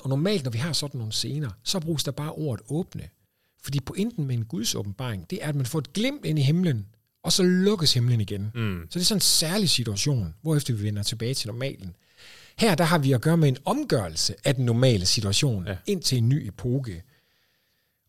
[0.00, 3.08] Og normalt, når vi har sådan nogle scener, så bruges der bare ordet åbne.
[3.62, 6.86] Fordi pointen med en gudsåbenbaring, det er, at man får et glimt ind i himlen,
[7.22, 8.50] og så lukkes himlen igen.
[8.54, 8.86] Mm.
[8.90, 11.96] Så det er sådan en særlig situation, hvorefter vi vender tilbage til normalen.
[12.58, 15.76] Her der har vi at gøre med en omgørelse af den normale situation Ja.
[15.86, 17.02] ind til en ny epoke.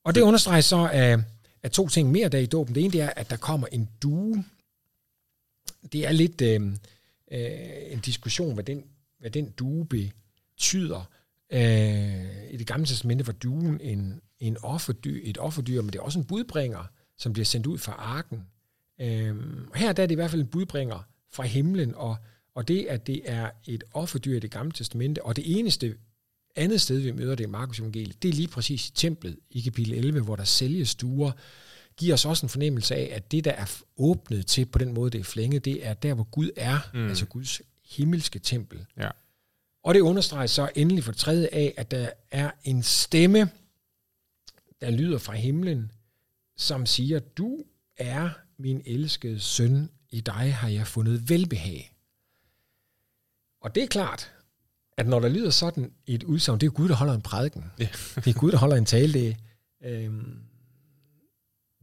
[0.03, 1.17] Og det understreges så af,
[1.63, 2.75] af to ting mere der i dåben.
[2.75, 4.43] Det ene det er, at der kommer en due.
[5.91, 6.61] Det er lidt øh,
[7.31, 7.49] øh,
[7.91, 8.83] en diskussion, hvad den,
[9.19, 11.09] hvad den due betyder.
[11.53, 16.03] Øh, I det gamle testamente var duen en, en offerdyr, et offerdyr, men det er
[16.03, 16.83] også en budbringer,
[17.17, 18.39] som bliver sendt ud fra arken.
[19.01, 20.99] Øhm, her der er det i hvert fald en budbringer
[21.33, 22.15] fra himlen, og,
[22.55, 25.95] og det, at det er et offerdyr i det gamle testamente, og det eneste
[26.55, 29.61] andet sted, vi møder det i Markus evangeliet, det er lige præcis i templet i
[29.61, 31.31] kapitel 11, hvor der sælges duer,
[31.97, 35.09] giver os også en fornemmelse af, at det, der er åbnet til på den måde,
[35.11, 37.07] det er flænget, det er der, hvor Gud er, Mm.
[37.07, 38.85] altså Guds himmelske tempel.
[38.97, 39.09] Ja.
[39.83, 43.49] Og det understreges så endelig for tredje af, at der er en stemme,
[44.81, 45.91] der lyder fra himlen,
[46.57, 47.63] som siger, du
[47.97, 51.95] er min elskede søn, i dig har jeg fundet velbehag.
[53.61, 54.31] Og det er klart,
[54.97, 57.65] at når der lyder sådan et udsagn, det er Gud, der holder en prædiken.
[57.79, 57.87] Ja.
[58.15, 59.13] det er Gud, der holder en tale.
[59.13, 59.37] Det,
[59.83, 60.39] øhm,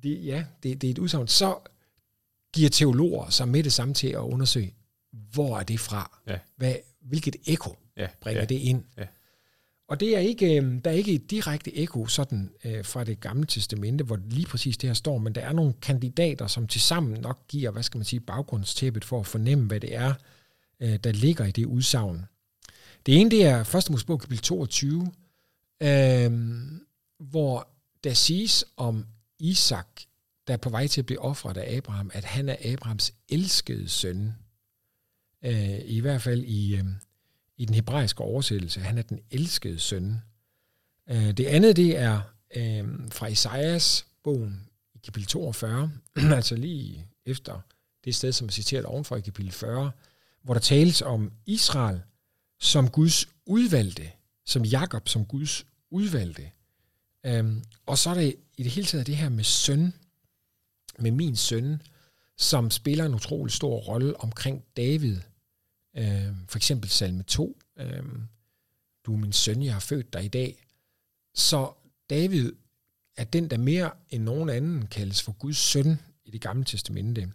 [0.02, 1.28] det, ja, det, det er et udsagn.
[1.28, 1.58] Så
[2.52, 4.74] giver teologer sig med det samme til at undersøge,
[5.10, 6.20] hvor er det fra?
[6.26, 6.38] Ja.
[6.56, 8.08] Hvad, hvilket ekko Ja.
[8.20, 8.46] bringer ja.
[8.46, 8.84] det ind?
[8.96, 9.06] Ja.
[9.88, 13.20] Og det er ikke, øhm, der er ikke et direkte ekko sådan øh, fra det
[13.20, 16.80] gamle testamente, hvor lige præcis det her står, men der er nogle kandidater, som til
[16.80, 20.14] sammen nok giver, hvad skal man sige, baggrundstæppet for at fornemme, hvad det er,
[20.80, 22.24] øh, der ligger i det udsagn.
[23.06, 23.90] Det ene, det er 1.
[23.90, 25.12] Mosebog kapitel 22,
[25.82, 26.32] øh,
[27.18, 27.68] hvor
[28.04, 29.06] der siges om
[29.38, 29.88] Isak,
[30.46, 33.88] der er på vej til at blive offret af Abraham, at han er Abrahams elskede
[33.88, 34.34] søn.
[35.44, 36.84] Øh, I hvert fald i, øh,
[37.58, 38.80] i den hebraiske oversættelse.
[38.80, 40.22] Han er den elskede søn.
[41.10, 42.20] Øh, det andet, det er
[42.56, 47.60] øh, fra Isaias bogen i kapitel 42, altså lige efter
[48.04, 49.90] det sted, som er citeret ovenfor i kapitel 40,
[50.42, 52.00] hvor der tales om Israel
[52.60, 54.10] som Guds udvalgte,
[54.46, 56.50] som Jakob som Guds udvalgte.
[57.26, 59.94] Øhm, og så er det i det hele taget det her med søn,
[60.98, 61.82] med min søn,
[62.36, 65.16] som spiller en utrolig stor rolle omkring David.
[65.96, 67.58] Øh, for eksempel salme 2.
[67.78, 68.02] Øh,
[69.06, 70.64] du er min søn, jeg har født dig i dag.
[71.34, 71.72] Så
[72.10, 72.52] David
[73.16, 77.32] er den, der mere end nogen anden kaldes for Guds søn i det gamle testamente.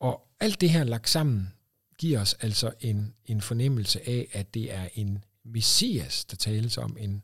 [0.00, 1.52] Og alt det her lagt sammen
[1.98, 6.96] giver os altså en, en fornemmelse af, at det er en messias, der tales om,
[7.00, 7.22] en,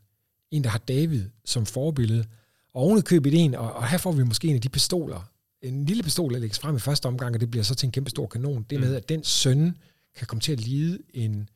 [0.51, 2.25] en der har David som forbillede,
[2.73, 5.31] og oven købet en, og, og her får vi måske en af de pistoler,
[5.61, 7.91] en lille pistol, der lægges frem i første omgang, og det bliver så til en
[7.91, 8.95] kæmpe stor kanon, det med, mm.
[8.95, 9.77] at den søn
[10.15, 11.49] kan komme til at lide en,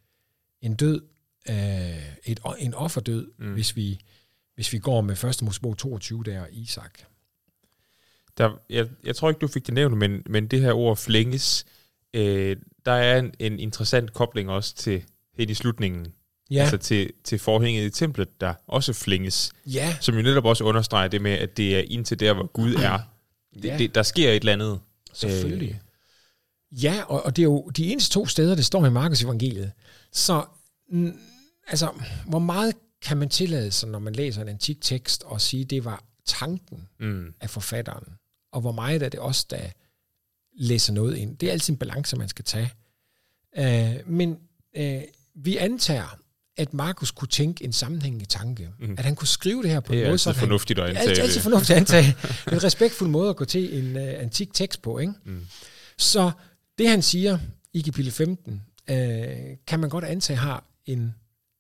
[0.62, 1.02] en død,
[1.50, 1.56] øh,
[2.26, 3.54] et, en offerdød, mm.
[3.54, 4.00] hvis, vi,
[4.56, 7.00] hvis vi går med første Mosebog 22 der, Isak.
[8.38, 11.66] Der, jeg, jeg tror ikke, du fik det nævnt, men, men det her ord flænges,
[12.14, 15.04] øh, der er en, en interessant kobling også til
[15.38, 16.08] helt i slutningen.
[16.52, 16.62] Ja.
[16.62, 19.52] Altså til, til forhænget i templet, der også flænges.
[19.66, 19.98] Ja.
[20.02, 23.00] Som jo netop også understreger det med, at det er indtil der, hvor Gud er.
[23.54, 23.78] Det, ja.
[23.78, 24.80] det, der sker et eller andet.
[25.14, 25.70] Selvfølgelig.
[25.70, 25.85] Øh.
[26.84, 29.72] Ja, og, og det er jo de eneste to steder, det står i Markus evangeliet.
[30.12, 30.46] Så
[31.68, 31.90] altså,
[32.28, 35.86] hvor meget kan man tillade sig, når man læser en antik tekst, og sige, det
[35.86, 37.34] var tanken mm.
[37.42, 38.04] af forfatteren?
[38.52, 39.60] Og hvor meget er det også, der
[40.58, 41.38] læser noget ind?
[41.38, 42.72] Det er altid en balance, man skal tage.
[43.60, 44.38] Uh, men
[44.80, 45.02] uh,
[45.36, 46.18] vi antager,
[46.58, 48.70] at Markus kunne tænke en sammenhængende tanke.
[48.80, 48.96] Mm.
[48.98, 50.40] At han kunne skrive det her på en måde, så han...
[50.40, 51.10] fornuftigt at antage.
[51.10, 52.16] Det er altid fornuftigt at antage.
[52.22, 55.00] Det er en respektfuld måde at gå til en uh, antik tekst på.
[55.00, 55.14] Ikke?
[55.26, 55.46] Mm.
[55.98, 56.32] Så
[56.78, 57.40] det, han siger
[57.74, 58.62] i kapitel 15,
[58.92, 58.98] uh,
[59.68, 61.16] kan man godt antage har en,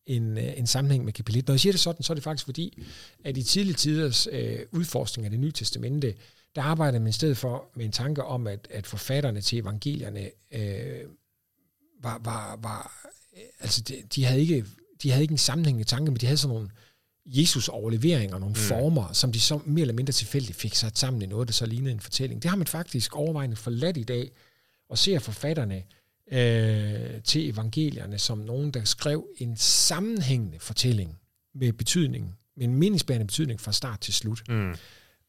[0.05, 1.47] en, uh, en sammenhæng med kapitel 1.
[1.47, 2.83] Når jeg siger det sådan, så er det faktisk fordi,
[3.23, 6.15] at i tidlige tiders uh, udforskning af det nye testamente,
[6.55, 10.29] der arbejder man i stedet for med en tanke om, at, at forfatterne til evangelierne
[10.55, 11.11] uh,
[12.03, 13.09] var, var, var
[13.59, 14.65] altså de, de havde ikke
[15.03, 16.69] de havde ikke en sammenhængende tanke, men de havde sådan nogle
[17.25, 18.61] Jesus-overleveringer, nogle mm.
[18.61, 21.65] former, som de så mere eller mindre tilfældigt fik sat sammen i noget, der så
[21.65, 22.43] lignede en fortælling.
[22.43, 24.31] Det har man faktisk overvejende forladt i dag,
[24.89, 25.83] og ser forfatterne
[26.31, 31.19] øh, til evangelierne som nogen, der skrev en sammenhængende fortælling
[31.53, 34.43] med betydning, med en meningsbærende betydning fra start til slut.
[34.49, 34.75] Mm.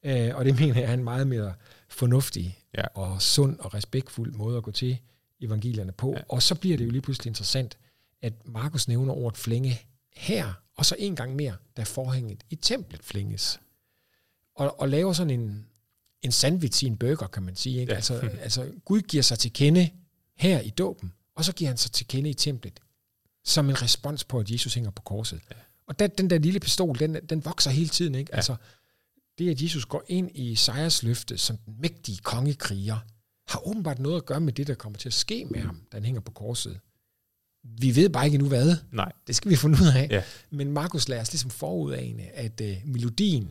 [0.03, 1.55] Øh, og det mener jeg er en meget mere
[1.89, 2.87] fornuftig ja.
[2.95, 4.99] og sund og respektfuld måde at gå til
[5.41, 6.13] evangelierne på.
[6.17, 6.23] Ja.
[6.29, 7.79] Og så bliver det jo lige pludselig interessant,
[8.23, 9.81] at Markus nævner ordet flænge
[10.17, 13.61] her, og så en gang mere, da forhænget i templet flænges.
[14.55, 15.67] Og, og laver sådan en,
[16.27, 17.81] en sandwich i en burger, kan man sige.
[17.81, 17.93] Ikke?
[17.93, 17.97] Ja.
[17.97, 19.91] Altså, altså, Gud giver sig til kende
[20.37, 22.81] her i dåben, og så giver han sig til kende i templet,
[23.45, 25.41] som en respons på, at Jesus hænger på korset.
[25.51, 25.57] Ja.
[25.87, 28.15] Og den, den der lille pistol, den, den vokser hele tiden.
[28.15, 28.31] Ikke?
[28.33, 28.37] Ja.
[28.37, 28.57] Altså,
[29.39, 32.99] det, at Jesus går ind i sejrsløftet som den mægtige kongekriger,
[33.49, 35.97] har åbenbart noget at gøre med det, der kommer til at ske med ham, da
[35.97, 36.81] han hænger på korset.
[37.65, 38.77] Vi ved bare ikke nu hvad.
[38.93, 39.13] Nej.
[39.27, 40.09] Det skal vi finde ud af.
[40.11, 40.23] Ja.
[40.51, 43.51] Men Markus lader os ligesom forudane, at uh, melodien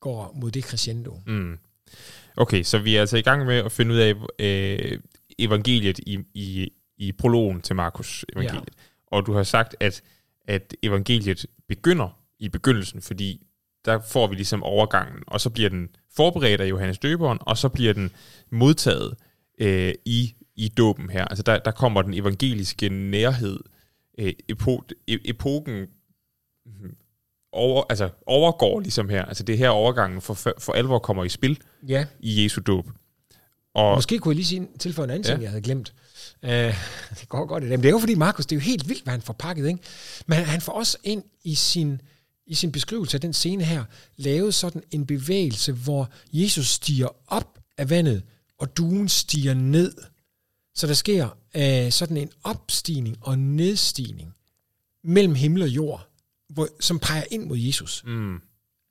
[0.00, 1.20] går mod det crescendo.
[1.26, 1.58] Mm.
[2.36, 4.98] Okay, så vi er altså i gang med at finde ud af øh,
[5.38, 8.68] evangeliet i, i, i prologen til Markus evangeliet.
[8.78, 8.82] Ja.
[9.06, 10.02] Og du har sagt, at,
[10.44, 13.46] at evangeliet begynder i begyndelsen, fordi
[13.84, 17.68] der får vi ligesom overgangen, og så bliver den forberedt af Johannes Døberen, og så
[17.68, 18.10] bliver den
[18.50, 19.14] modtaget
[19.60, 21.24] øh, i i dåben her.
[21.24, 23.60] Altså der, der kommer den evangeliske nærhed,
[24.18, 25.86] øh, epo, epoken
[27.52, 29.24] over, altså overgår ligesom her.
[29.24, 31.58] Altså det er her overgangen for, for alvor kommer i spil
[31.88, 32.06] ja.
[32.20, 32.86] i Jesu dåb.
[33.74, 35.32] Og, Måske kunne jeg lige sige, tilføje en anden ja.
[35.32, 35.94] ting, jeg havde glemt.
[36.42, 36.50] Uh,
[37.20, 37.70] det går godt i det.
[37.70, 39.68] Men det er jo fordi Markus, det er jo helt vildt, hvad han får pakket.
[39.68, 39.80] Ikke?
[40.26, 42.00] Men han får også ind i sin,
[42.46, 43.84] i sin beskrivelse af den scene her,
[44.16, 48.22] lavet sådan en bevægelse, hvor Jesus stiger op af vandet,
[48.58, 49.94] og duen stiger ned.
[50.74, 54.34] Så der sker øh, sådan en opstigning og nedstigning
[55.04, 56.07] mellem himmel og jord,
[56.48, 58.04] hvor, som peger ind mod Jesus.
[58.06, 58.40] Mm.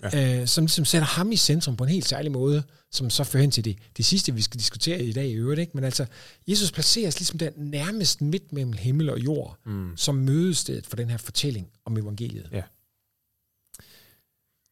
[0.03, 0.41] Ja.
[0.41, 3.41] Øh, som ligesom sætter ham i centrum på en helt særlig måde, som så fører
[3.41, 5.59] hen til det, det sidste, vi skal diskutere i dag i øvrigt.
[5.59, 5.71] Ikke?
[5.73, 6.05] Men altså,
[6.47, 9.97] Jesus placeres ligesom der nærmest midt mellem himmel og jord, mm.
[9.97, 12.49] som mødestedet for den her fortælling om evangeliet.
[12.51, 12.63] Ja.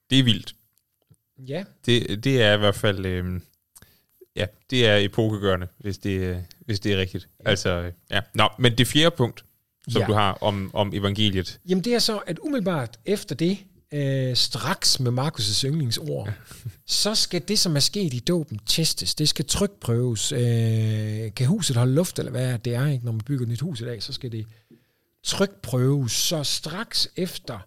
[0.09, 0.55] Det er vildt.
[1.47, 1.63] Ja.
[1.85, 3.05] Det, det er i hvert fald...
[3.05, 3.41] Øh,
[4.35, 7.29] Ja, det er epokegørende, hvis det, hvis det er rigtigt.
[7.43, 7.49] Ja.
[7.49, 8.21] Altså, ja.
[8.33, 9.45] Nå, men det fjerde punkt,
[9.87, 10.07] som ja.
[10.07, 11.59] du har om, om evangeliet.
[11.69, 13.57] Jamen det er så, at umiddelbart efter det,
[13.91, 16.33] øh, straks med Markus' yndlingsord, ja.
[16.85, 19.15] så skal det, som er sket i dåben, testes.
[19.15, 20.31] Det skal trykprøves.
[20.31, 23.05] Øh, kan huset holde luft, eller hvad det er, ikke?
[23.05, 24.45] når man bygger et nyt hus i dag, så skal det
[25.23, 26.11] trykprøves.
[26.11, 27.59] Så straks efter,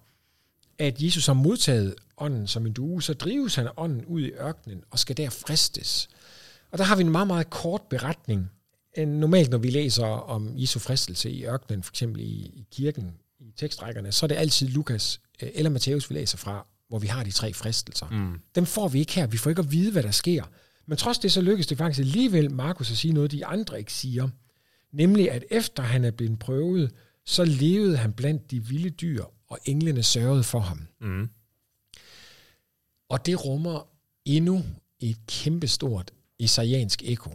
[0.79, 4.83] at Jesus har modtaget ånden som en due, så drives han ånden ud i ørkenen
[4.91, 6.09] og skal der fristes.
[6.73, 8.51] Og der har vi en meget, meget kort beretning.
[8.97, 13.53] Normalt, når vi læser om Jesu fristelse i ørkenen, for eksempel i, i kirken, i
[13.57, 17.25] tekstrækkerne, så er det altid Lukas øh, eller Matthæus, vi læser fra, hvor vi har
[17.25, 18.09] de tre fristelser.
[18.09, 18.41] Mm.
[18.55, 19.27] Dem får vi ikke her.
[19.27, 20.45] Vi får ikke at vide, hvad der sker.
[20.87, 23.93] Men trods det, så lykkedes det faktisk alligevel Markus at sige noget, de andre ikke
[23.93, 24.29] siger.
[24.93, 26.93] Nemlig, at efter han er blevet prøvet,
[27.25, 30.87] så levede han blandt de vilde dyr, og englene sørgede for ham.
[31.01, 31.29] Mm.
[33.09, 33.89] Og det rummer
[34.25, 34.65] endnu
[35.01, 37.31] et kæmpestort isaiansk ekko.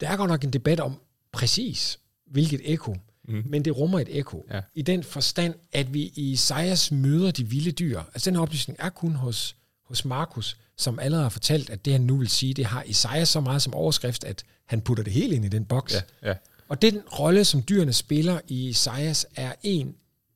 [0.00, 1.00] Der er godt nok en debat om
[1.32, 2.96] præcis, hvilket ekko,
[3.28, 3.42] mm.
[3.46, 4.46] men det rummer et ekko.
[4.50, 4.60] Ja.
[4.74, 7.98] I den forstand, at vi i Isaias møder de vilde dyr.
[7.98, 11.92] Altså den her oplysning er kun hos, hos Markus, som allerede har fortalt, at det
[11.92, 15.12] han nu vil sige, det har Isaias så meget som overskrift, at han putter det
[15.12, 15.94] hele ind i den boks.
[15.94, 16.34] Ja, ja.
[16.68, 19.94] Og den rolle, som dyrene spiller i Isaias, er en,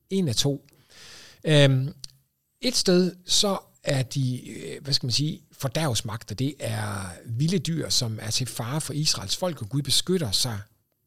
[0.09, 0.65] en af to.
[1.43, 1.93] Øhm,
[2.61, 7.89] et sted, så er de, øh, hvad skal man sige, fordærvsmagter, det er vilde dyr,
[7.89, 10.59] som er til fare for Israels folk, og Gud beskytter sig,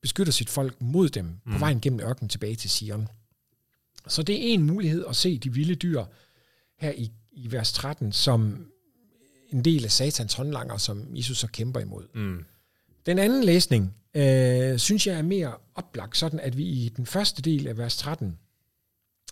[0.02, 1.52] beskytter sit folk mod dem mm.
[1.52, 3.08] på vejen gennem ørkenen tilbage til Sion.
[4.06, 6.04] Så det er en mulighed at se de vilde dyr
[6.78, 8.66] her i, i vers 13 som
[9.52, 12.04] en del af satans håndlanger, som Jesus så kæmper imod.
[12.14, 12.44] Mm.
[13.06, 17.42] Den anden læsning, øh, synes jeg er mere oplagt, sådan at vi i den første
[17.42, 18.38] del af vers 13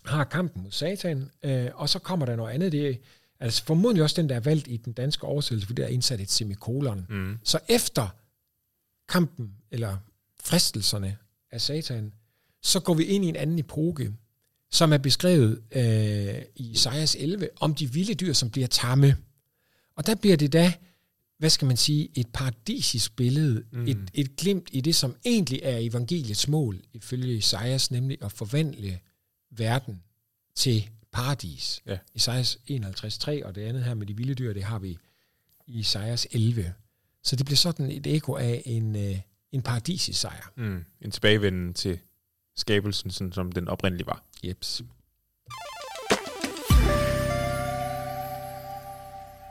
[0.05, 2.71] har kampen mod satan, øh, og så kommer der noget andet.
[2.71, 3.01] Det
[3.39, 6.21] altså formodentlig også den, der er valgt i den danske oversættelse, for der er indsat
[6.21, 7.05] et semikolon.
[7.09, 7.37] Mm.
[7.43, 8.07] Så efter
[9.09, 9.97] kampen, eller
[10.43, 11.17] fristelserne
[11.51, 12.13] af satan,
[12.61, 14.13] så går vi ind i en anden epoke,
[14.71, 19.15] som er beskrevet øh, i Isaias 11, om de vilde dyr, som bliver tamme.
[19.95, 20.73] Og der bliver det da,
[21.37, 23.87] hvad skal man sige, et paradisisk billede, mm.
[23.87, 28.99] et, et glimt i det, som egentlig er evangeliets mål, ifølge Isaias, nemlig at forvandle
[29.51, 30.01] verden
[30.55, 31.81] til paradis.
[31.85, 31.97] Ja.
[32.13, 34.97] Isaias 51.3, og det andet her med de vilde dyr, det har vi
[35.67, 36.73] i Isaias 11.
[37.23, 39.19] Så det bliver sådan et eko af en, øh,
[39.51, 40.51] en paradisisk sejr.
[40.55, 40.85] Mm.
[41.01, 41.99] En tilbagevenden til
[42.55, 44.23] skabelsen, sådan som den oprindelige var.
[44.43, 44.81] Jeps.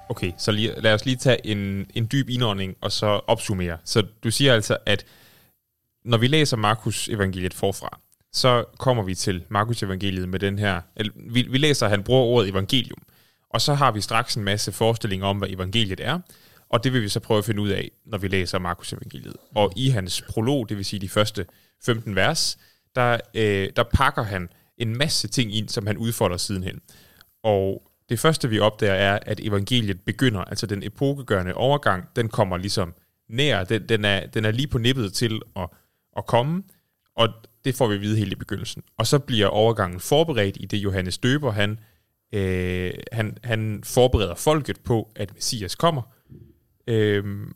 [0.09, 3.79] Okay, så lige, lad os lige tage en, en dyb indånding og så opsummere.
[3.85, 5.07] Så du siger altså, at
[6.05, 8.01] når vi læser Markus evangeliet forfra,
[8.37, 12.03] så kommer vi til Markus evangeliet med den her, eller, vi, vi læser, at han
[12.03, 13.03] bruger ordet evangelium,
[13.51, 16.21] og så har vi straks en masse forestillinger om, hvad evangeliet er,
[16.69, 19.37] og det vil vi så prøve at finde ud af, når vi læser Markus evangeliet.
[19.55, 21.47] Og i hans prolog, det vil sige de første
[21.85, 22.59] 15 vers,
[22.95, 26.81] der, øh, der pakker han en masse ting ind, som han udfolder sidenhen.
[27.43, 32.57] Og det første, vi opdager, er, at evangeliet begynder, altså den epokegørende overgang, den kommer
[32.57, 32.95] ligesom
[33.29, 35.69] nær, den, den, er, den er lige på nippet til at,
[36.17, 36.63] at komme,
[37.17, 37.29] og
[37.67, 38.83] det får vi at vide helt i begyndelsen.
[38.99, 41.79] Og så bliver overgangen forberedt i det, Johannes Døber, han,
[42.33, 46.03] øh, han, han forbereder folket på, at Messias kommer.
[46.87, 47.47] Øh,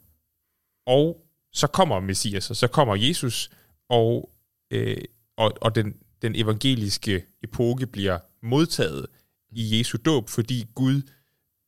[0.86, 3.50] og så kommer Messias, og så kommer Jesus,
[3.88, 4.30] og,
[4.70, 4.96] øh,
[5.36, 9.06] og, og den, den evangeliske epoke bliver modtaget
[9.50, 11.02] i Jesu dåb, fordi Gud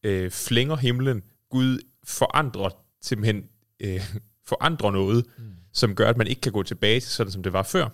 [0.05, 3.45] øh, flænger himlen, Gud forandrer simpelthen
[3.81, 4.01] øh,
[4.47, 5.45] forandrer noget, mm.
[5.73, 7.89] som gør, at man ikke kan gå tilbage til sådan, som det var før.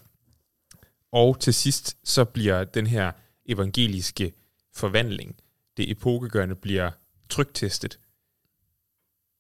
[1.13, 3.13] Og til sidst, så bliver den her
[3.47, 4.33] evangeliske
[4.75, 5.37] forvandling,
[5.77, 6.91] det epokegørende, bliver
[7.29, 7.99] trygtestet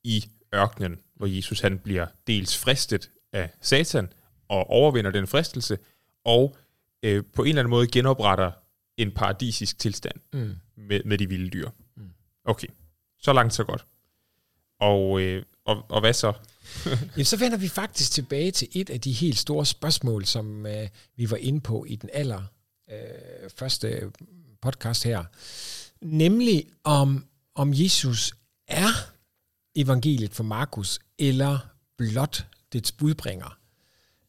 [0.04, 4.12] i ørkenen, hvor Jesus han bliver dels fristet af Satan
[4.48, 5.78] og overvinder den fristelse,
[6.24, 6.56] og
[7.02, 8.52] øh, på en eller anden måde genopretter
[8.96, 10.56] en paradisisk tilstand Mm.
[10.76, 11.70] med, med de vilde dyr.
[11.96, 12.12] Mm.
[12.44, 12.68] Okay,
[13.18, 13.86] så langt så godt.
[14.80, 16.32] Og, øh, og, og hvad så?
[17.16, 20.88] Jamen, så vender vi faktisk tilbage til et af de helt store spørgsmål, som øh,
[21.16, 22.42] vi var inde på i den aller
[22.90, 24.12] øh, første
[24.62, 25.24] podcast her.
[26.02, 28.34] Nemlig om, om Jesus
[28.68, 28.88] er
[29.76, 31.58] evangeliet for Markus, eller
[31.98, 33.58] blot dets budbringer.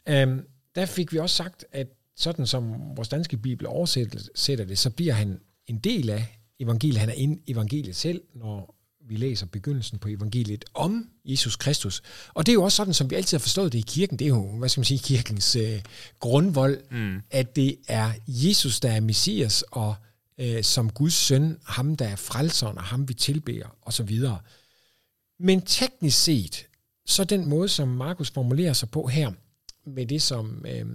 [0.09, 4.89] Øhm, der fik vi også sagt, at sådan som vores danske bibel oversætter det, så
[4.89, 6.99] bliver han en del af evangeliet.
[6.99, 8.78] Han er en evangeliet selv, når
[9.09, 12.01] vi læser begyndelsen på evangeliet om Jesus Kristus.
[12.33, 14.19] Og det er jo også sådan, som vi altid har forstået det i kirken.
[14.19, 15.81] Det er jo, hvad skal man sige, kirkens øh,
[16.19, 17.21] grundvold, Mm.
[17.31, 19.95] at det er Jesus, der er Messias, og
[20.37, 24.39] øh, som Guds søn, ham der er frelseren, og ham vi tilbeder, og så videre.
[25.39, 26.65] Men teknisk set,
[27.05, 29.31] så den måde, som Markus formulerer sig på her,
[29.85, 30.85] med det, som øh,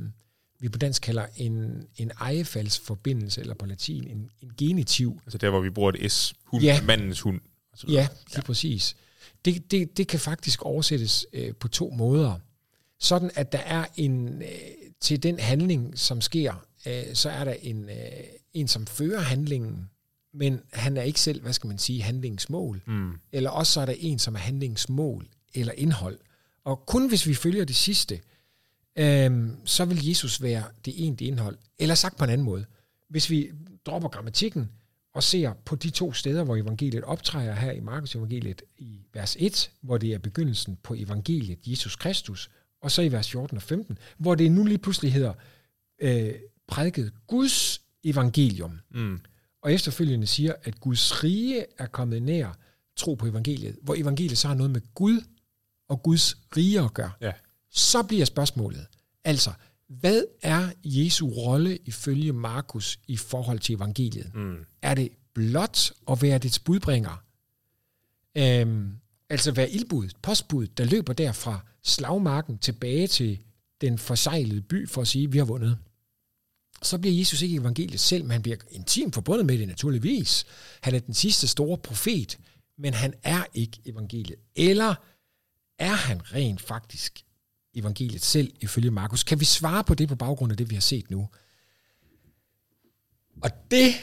[0.60, 5.50] vi på dansk kalder en, en ejefaldsforbindelse, eller på latin en, en genitiv, Altså der,
[5.50, 6.34] hvor vi bruger et S.
[6.44, 6.82] Hund, Ja.
[6.82, 7.40] Mandens hund.
[7.74, 8.02] Og så videre.
[8.02, 8.42] Ja, lige ja.
[8.42, 8.96] præcis.
[9.44, 12.38] Det, det, det kan faktisk oversættes øh, på to måder.
[13.00, 14.48] Sådan at der er en, øh,
[15.00, 17.96] til den handling, som sker, øh, så er der en, øh,
[18.54, 19.90] en, som fører handlingen,
[20.34, 22.82] men han er ikke selv, hvad skal man sige, handlingens mål.
[22.86, 23.12] Mm.
[23.32, 26.18] Eller også så er der en, som er handlingens mål eller indhold.
[26.64, 28.20] Og kun hvis vi følger det sidste,
[28.98, 31.58] øh, så vil Jesus være det egentlige indhold.
[31.78, 32.64] Eller sagt på en anden måde.
[33.08, 33.50] Hvis vi
[33.86, 34.70] dropper grammatikken,
[35.14, 39.36] og ser på de to steder, hvor evangeliet optræder her i Markus evangeliet i vers
[39.40, 42.50] 1, hvor det er begyndelsen på evangeliet Jesus Kristus,
[42.82, 45.32] og så i vers 14 og 15, hvor det nu lige pludselig hedder
[46.02, 46.34] øh,
[46.68, 48.80] prædiket Guds evangelium.
[48.90, 49.20] Mm.
[49.62, 52.58] Og efterfølgende siger, at Guds rige er kommet nær
[52.96, 55.20] tro på evangeliet, hvor evangeliet så har noget med Gud
[55.88, 57.12] og Guds rige at gøre.
[57.20, 57.32] Ja.
[57.70, 58.86] Så bliver spørgsmålet,
[59.24, 59.50] altså,
[60.00, 64.34] hvad er Jesu rolle ifølge Markus i forhold til evangeliet?
[64.34, 64.56] Mm.
[64.82, 67.22] Er det blot at være dets budbringer?
[68.36, 68.92] Øhm,
[69.30, 73.38] altså være ildbud, postbud, der løber der fra slagmarken tilbage til
[73.80, 75.78] den forsejlede by for at sige, vi har vundet.
[76.82, 80.44] Så bliver Jesus ikke evangeliet selv, men han bliver intimt forbundet med det naturligvis.
[80.80, 82.38] Han er den sidste store profet,
[82.78, 84.38] men han er ikke evangeliet.
[84.56, 84.94] Eller
[85.78, 87.23] er han rent faktisk
[87.74, 89.22] evangeliet selv ifølge Markus?
[89.22, 91.28] Kan vi svare på det på baggrund af det, vi har set nu?
[93.42, 93.94] Og det,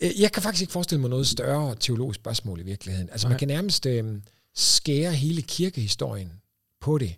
[0.00, 3.10] øh, jeg kan faktisk ikke forestille mig noget større teologisk spørgsmål i virkeligheden.
[3.10, 3.38] Altså man Nej.
[3.38, 4.20] kan nærmest øh,
[4.54, 6.32] skære hele kirkehistorien
[6.80, 7.14] på det,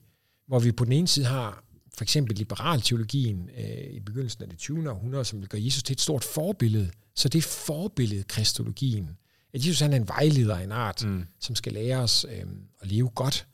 [0.46, 1.64] hvor vi på den ene side har
[1.96, 4.90] for eksempel liberalteologien øh, i begyndelsen af det 20.
[4.90, 6.90] århundrede, som vil gøre Jesus til et stort forbillede.
[7.14, 9.10] Så det er forbilledet kristologien.
[9.54, 11.24] At Jesus han er en vejleder af en art, Mm.
[11.40, 12.44] som skal lære os øh,
[12.80, 13.46] at leve godt.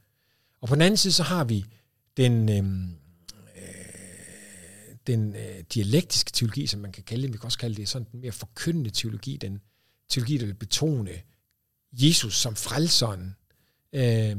[0.61, 1.65] Og på den anden side, så har vi
[2.17, 2.89] den, øh,
[3.57, 7.33] øh, den øh, dialektiske teologi, som man kan kalde det.
[7.33, 9.61] Vi kan også kalde det sådan den mere forkyndende teologi, den
[10.09, 11.11] teologi, der vil betone
[11.93, 13.37] Jesus som frelseren.
[13.93, 14.37] Øh,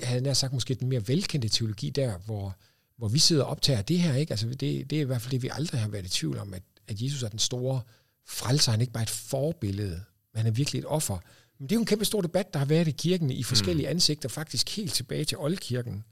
[0.00, 2.56] jeg havde nær sagt måske den mere velkendte teologi der, hvor,
[2.96, 4.14] hvor vi sidder og optager det her.
[4.14, 4.32] Ikke?
[4.32, 6.54] Altså det, det er i hvert fald det, vi aldrig har været i tvivl om,
[6.54, 7.80] at, at Jesus er den store
[8.26, 8.70] frelser.
[8.72, 11.18] Han er ikke bare et forbillede, men han er virkelig et offer.
[11.58, 13.88] Men det er jo en kæmpe stor debat, der har været i kirken i forskellige
[13.88, 16.04] ansigter, faktisk helt tilbage til oldkirken,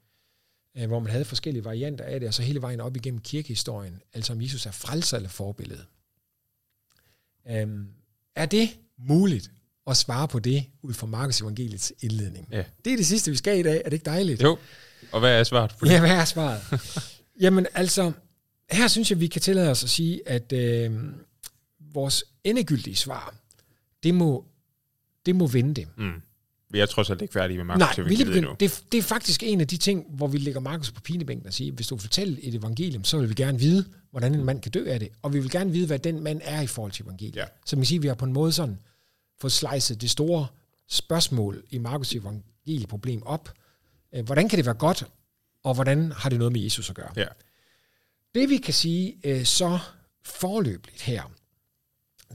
[0.77, 4.01] øh, hvor man havde forskellige varianter af det, og så hele vejen op igennem kirkehistorien,
[4.15, 5.85] altså om Jesus er frelser eller forbillede.
[7.51, 7.87] Øhm,
[8.37, 8.69] er det
[8.99, 9.51] muligt
[9.87, 12.49] at svare på det ud fra Markus evangeliets indledning?
[12.51, 12.65] Ja.
[12.85, 13.77] Det er det sidste, vi skal i dag.
[13.77, 14.43] Er det ikke dejligt?
[14.43, 14.59] Jo.
[15.13, 15.93] Og hvad er svaret på det?
[15.93, 16.61] Ja, hvad er svaret?
[17.41, 18.13] Jamen altså,
[18.71, 20.93] her synes jeg, vi kan tillade os at sige, at øh,
[21.79, 23.35] vores endegyldige svar,
[24.03, 24.45] det må,
[25.27, 25.87] det må vente.
[25.97, 26.23] Mm.
[26.73, 28.37] Vi er trods alt ikke færdige med Markus Nej, vi lige begyndt.
[28.39, 28.57] endnu.
[28.61, 31.53] Det, det er faktisk en af de ting, hvor vi lægger Markus på pinebænken og
[31.53, 34.73] siger, hvis du fortæller et evangelium, så vil vi gerne vide, hvordan en mand kan
[34.73, 35.09] dø af det.
[35.23, 37.37] Og vi vil gerne vide, hvad den mand er i forhold til evangeliet.
[37.37, 37.45] Ja.
[37.67, 38.79] Så man kan sige, at vi har på en måde sådan
[39.41, 40.47] fået slicet det store
[40.89, 43.53] spørgsmål i Markus evangelieproblem op.
[44.15, 45.05] Øh, Hvordan kan det være godt,
[45.65, 47.11] og hvordan har det noget med Jesus at gøre?
[47.17, 47.27] Ja.
[48.35, 49.79] Det vi kan sige øh, så
[50.25, 51.23] forløbigt her,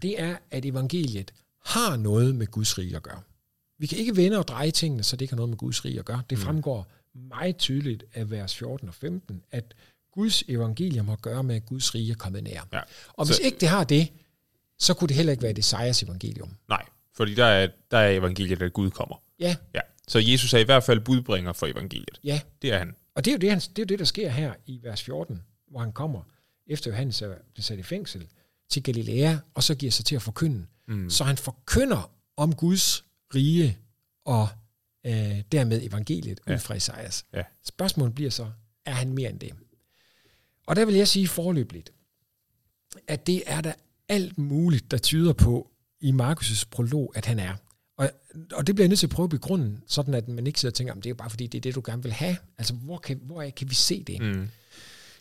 [0.01, 1.31] det er, at evangeliet
[1.65, 3.21] har noget med Guds rige at gøre.
[3.79, 5.99] Vi kan ikke vende og dreje tingene, så det ikke har noget med Guds rige
[5.99, 6.21] at gøre.
[6.29, 6.43] Det Mm.
[6.43, 9.73] fremgår meget tydeligt af vers 14 og 15, at
[10.11, 12.67] Guds evangelium har at gøre med, at Guds rige er kommet nær.
[12.73, 12.79] Ja.
[13.13, 14.07] Og hvis Så- ikke det har det,
[14.79, 16.49] så kunne det heller ikke være det sejrs evangelium.
[16.69, 19.21] Nej, fordi der er, der er evangeliet, at Gud kommer.
[19.39, 19.79] Ja, Ja.
[20.09, 22.19] Så Jesus er i hvert fald budbringer for evangeliet.
[22.23, 22.41] ja.
[22.61, 22.95] Det er han.
[23.15, 25.03] Og det er jo det, han, det, er jo det, der sker her i vers
[25.03, 26.21] 14, hvor han kommer,
[26.67, 28.27] efter Johannes er blevet sat i fængsel,
[28.69, 30.65] til Galilea, og så giver sig til at forkynde.
[30.87, 31.09] Mm.
[31.09, 33.03] Så han forkynder om Guds
[33.35, 33.77] rige
[34.25, 34.47] og
[35.05, 36.53] øh, dermed evangeliet Ja.
[36.53, 37.25] ud fra Esajas.
[37.33, 37.43] Ja.
[37.63, 38.51] Spørgsmålet bliver så,
[38.85, 39.51] er han mere end det?
[40.67, 41.93] Og der vil jeg sige forløbigt,
[43.07, 43.73] at det er der
[44.09, 45.71] alt muligt, der tyder på
[46.01, 47.55] i Markus' prolog, at han er.
[47.97, 48.09] Og,
[48.51, 50.71] og det bliver jeg nødt til at prøve at begrunde, sådan at man ikke sidder
[50.71, 52.37] og tænker, om det er jo bare fordi, det er det, du gerne vil have.
[52.57, 54.21] Altså, hvor kan, hvor er, kan vi se det?
[54.21, 54.49] Mm.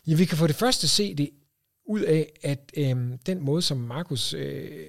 [0.07, 1.29] Ja, vi kan for det første se det
[1.85, 4.87] ud af, at øhm, den måde, som Markus øh,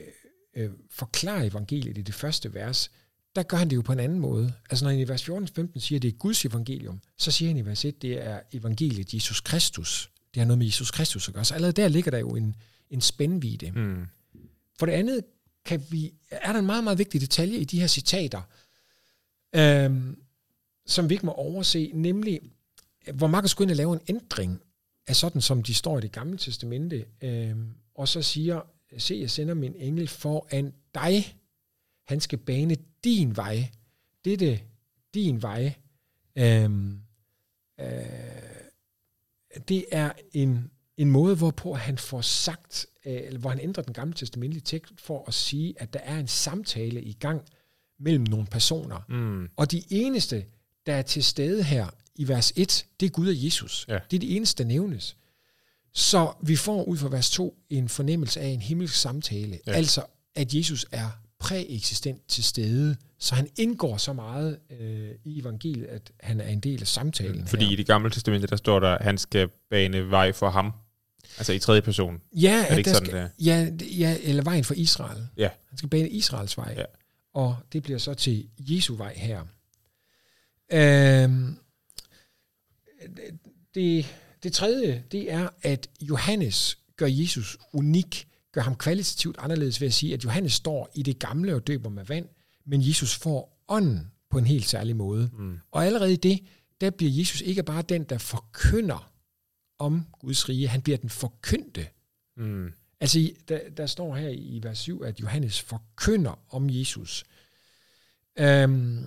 [0.56, 2.90] øh, forklarer evangeliet i det første vers,
[3.38, 4.52] der gør han det jo på en anden måde.
[4.70, 7.56] Altså når han i vers 14-15 siger, at det er Guds evangelium, så siger han
[7.56, 10.10] i vers 1, det er evangeliet Jesus Kristus.
[10.34, 11.44] Det har noget med Jesus Kristus at gøre.
[11.44, 12.56] Så allerede der ligger der jo en,
[12.90, 13.70] en spændvide.
[13.70, 14.06] Mm.
[14.78, 15.24] For det andet
[15.64, 18.42] kan vi, er der en meget, meget vigtig detalje i de her citater,
[19.54, 20.16] øhm,
[20.86, 22.40] som vi ikke må overse, nemlig
[23.14, 24.62] hvor Markus går ind og laver en ændring
[25.06, 28.60] af sådan, som de står i det gamle testamente, øhm, og så siger,
[28.98, 31.37] se, jeg sender min engel foran dig.
[32.08, 33.70] Han skal bane din vej.
[34.24, 34.60] Dette
[35.14, 35.74] din vej.
[36.38, 37.00] Øhm,
[37.80, 37.86] øh,
[39.68, 43.92] det er en, en måde, hvorpå han får sagt, øh, eller hvor han ændrer den
[43.92, 47.42] gamle testamentlige tekst for at sige, at der er en samtale i gang
[47.98, 49.00] mellem nogle personer.
[49.08, 49.48] Mm.
[49.56, 50.46] Og de eneste,
[50.86, 53.86] der er til stede her i vers 1, det er Gud og Jesus.
[53.88, 53.98] Ja.
[54.10, 55.16] Det er de eneste, der nævnes.
[55.92, 59.58] Så vi får ud fra vers 2 en fornemmelse af en himmelsk samtale.
[59.66, 59.72] Ja.
[59.72, 65.86] Altså, at Jesus er præeksistent til stede, så han indgår så meget øh, i evangeliet,
[65.86, 67.72] at han er en del af samtalen Fordi her.
[67.72, 70.72] i det gamle testamente, der står der, at han skal bane vej for ham.
[71.38, 72.20] Altså i tredje person.
[72.32, 75.28] Ja, Er det ikke sådan, skal, det ja, ja, eller vejen for Israel.
[75.36, 75.48] Ja.
[75.68, 76.74] Han skal bane Israels vej.
[76.76, 76.84] Ja.
[77.34, 79.44] Og det bliver så til Jesu vej her.
[80.72, 81.58] Øhm,
[83.74, 84.06] det,
[84.42, 89.94] det tredje, det er, at Johannes gør Jesus unik, gør ham kvalitativt anderledes ved at
[89.94, 92.28] sige, at Johannes står i det gamle og døber med vand,
[92.66, 95.30] men Jesus får ånden på en helt særlig måde.
[95.38, 95.58] Mm.
[95.70, 96.40] Og allerede i det,
[96.80, 99.12] der bliver Jesus ikke bare den, der forkynder
[99.78, 101.86] om Guds rige, han bliver den forkyndte.
[102.36, 102.72] Mm.
[103.00, 107.24] Altså, der, der står her i vers 7, at Johannes forkynder om Jesus.
[108.38, 109.04] Øhm,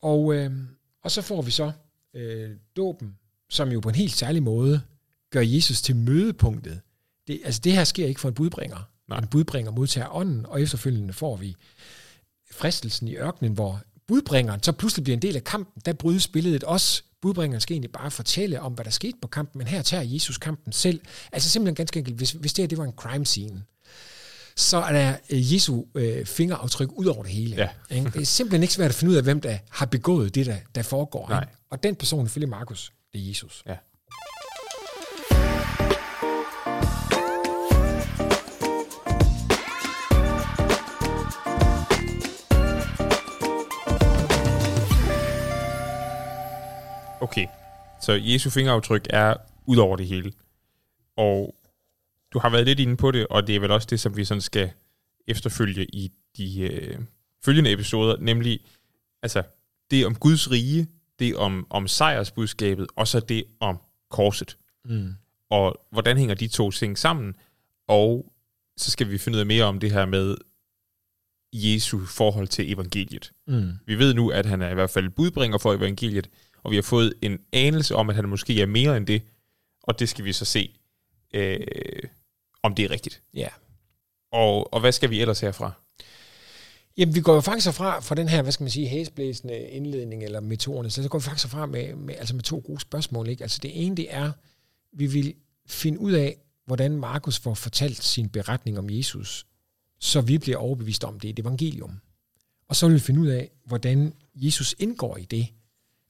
[0.00, 0.66] og, øhm,
[1.02, 1.72] og så får vi så
[2.14, 3.18] øh, dåben,
[3.50, 4.82] som jo på en helt særlig måde
[5.30, 6.80] gør Jesus til mødepunktet.
[7.26, 8.88] Det, altså, det her sker ikke for en budbringer.
[9.08, 9.18] Nej.
[9.18, 11.56] En budbringer modtager ånden, og efterfølgende får vi
[12.50, 15.82] fristelsen i ørkenen, hvor budbringeren så pludselig bliver en del af kampen.
[15.84, 17.02] Der brydes billedet også.
[17.22, 20.38] Budbringeren skal egentlig bare fortælle om, hvad der skete på kampen, men her tager Jesus
[20.38, 21.00] kampen selv.
[21.32, 23.62] Altså simpelthen ganske enkelt, hvis, hvis det her det var en crime scene,
[24.56, 27.56] så er der øh, Jesu øh, fingeraftryk ud over det hele.
[27.56, 27.96] Ja.
[27.96, 28.10] Ikke?
[28.10, 30.56] Det er simpelthen ikke svært at finde ud af, hvem der har begået det, der,
[30.74, 31.28] der foregår.
[31.28, 31.40] Nej.
[31.42, 31.52] Ikke?
[31.70, 33.62] Og den person, ifølge Markus, det er Jesus.
[33.66, 33.76] Ja.
[47.22, 47.46] Okay,
[48.00, 49.34] så Jesu fingeraftryk er
[49.66, 50.32] ud over det hele.
[51.16, 51.54] Og
[52.32, 54.24] du har været lidt inde på det, og det er vel også det, som vi
[54.24, 54.70] sådan skal
[55.26, 56.98] efterfølge i de øh,
[57.44, 58.60] følgende episoder, nemlig
[59.22, 59.42] altså
[59.90, 60.86] det om Guds rige,
[61.18, 63.78] det om, om sejrsbudskabet, og så det om
[64.10, 64.56] korset.
[64.84, 65.14] Mm.
[65.50, 67.34] Og hvordan hænger de to ting sammen?
[67.88, 68.32] Og
[68.76, 70.36] så skal vi finde ud af mere om det her med
[71.52, 73.32] Jesu forhold til evangeliet.
[73.46, 73.72] Mm.
[73.86, 76.28] Vi ved nu, at han er i hvert fald budbringer for evangeliet,
[76.64, 79.22] og vi har fået en anelse om, at han måske er mere end det,
[79.82, 80.74] og det skal vi så se,
[81.34, 81.58] øh,
[82.62, 83.22] om det er rigtigt.
[83.34, 83.48] Ja.
[84.32, 85.72] Og, og hvad skal vi ellers herfra?
[86.96, 90.24] Jamen, vi går jo faktisk fra, fra den her, hvad skal man sige, hæsblæsende indledning
[90.24, 93.28] eller metoderne, så går vi faktisk fra med, med, altså med to gode spørgsmål.
[93.28, 93.42] Ikke?
[93.42, 94.32] Altså det ene, det er,
[94.92, 95.34] vi vil
[95.66, 96.36] finde ud af,
[96.66, 99.46] hvordan Markus får fortalt sin beretning om Jesus,
[100.00, 102.00] så vi bliver overbevist om det er et evangelium.
[102.68, 105.46] Og så vil vi finde ud af, hvordan Jesus indgår i det.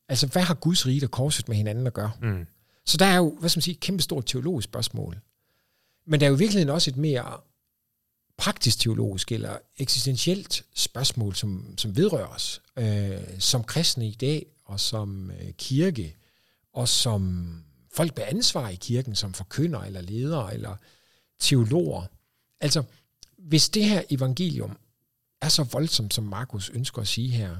[0.08, 2.12] Altså, hvad har Guds rige og korset med hinanden at gøre?
[2.22, 2.46] Mm.
[2.86, 5.18] Så der er jo, hvad skal man sige, et kæmpe stort teologisk spørgsmål.
[6.06, 7.40] Men der er jo i virkeligheden også et mere
[8.36, 14.80] praktisk teologisk eller eksistentielt spørgsmål, som, som vedrører os øh, som kristne i dag, og
[14.80, 16.16] som øh, kirke,
[16.72, 17.52] og som
[17.92, 20.76] folk med ansvar i kirken, som forkynder eller ledere eller
[21.40, 22.06] teologer.
[22.60, 22.82] Altså,
[23.38, 24.76] hvis det her evangelium
[25.40, 27.56] er så voldsomt, som Markus ønsker at sige her,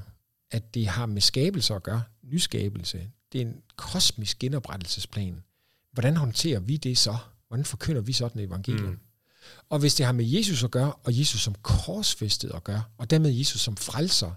[0.53, 5.43] at det har med skabelse at gøre, nyskabelse, det er en kosmisk genoprettelsesplan.
[5.91, 7.17] Hvordan håndterer vi det så?
[7.47, 8.89] Hvordan forkynder vi sådan et evangelium?
[8.89, 8.99] Mm.
[9.69, 13.09] Og hvis det har med Jesus at gøre, og Jesus som korsfæstet at gøre, og
[13.09, 14.31] dermed Jesus som frelser,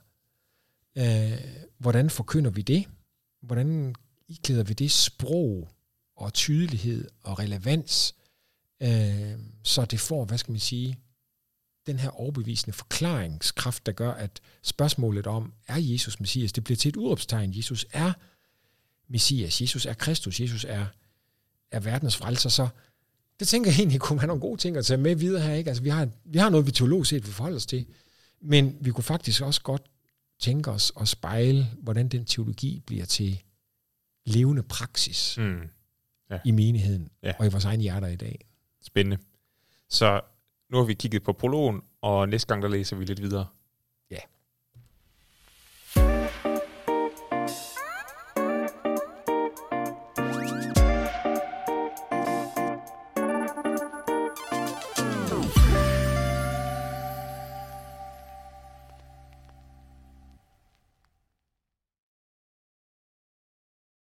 [0.98, 1.40] øh,
[1.78, 2.84] hvordan forkynder vi det?
[3.42, 3.94] Hvordan
[4.28, 5.68] iklæder vi det sprog
[6.16, 8.14] og tydelighed og relevans,
[8.82, 10.98] øh, så det får, hvad skal man sige,
[11.86, 16.88] den her overbevisende forklaringskraft, der gør, at spørgsmålet om, er Jesus Messias, det bliver til
[16.88, 17.56] et udråbstegn.
[17.56, 18.12] Jesus er
[19.08, 20.86] Messias, Jesus er Kristus, Jesus er,
[21.70, 22.50] er verdens frelser.
[22.50, 22.68] Så
[23.40, 25.54] det tænker jeg egentlig kunne være nogle gode ting at tage med videre her.
[25.54, 25.68] Ikke?
[25.70, 27.86] Altså, vi, har, vi har noget, vi teologisk set vil forholde os til,
[28.40, 29.82] men vi kunne faktisk også godt
[30.40, 33.42] tænke os at spejle, hvordan den teologi bliver til
[34.26, 35.60] levende praksis Mm.
[36.44, 37.32] i menigheden Ja.
[37.38, 38.40] og i vores egne hjerter i dag.
[38.82, 39.18] Spændende.
[39.88, 40.20] Så
[40.70, 43.46] nu har vi kigget på prologen, og næste gang der læser vi lidt videre.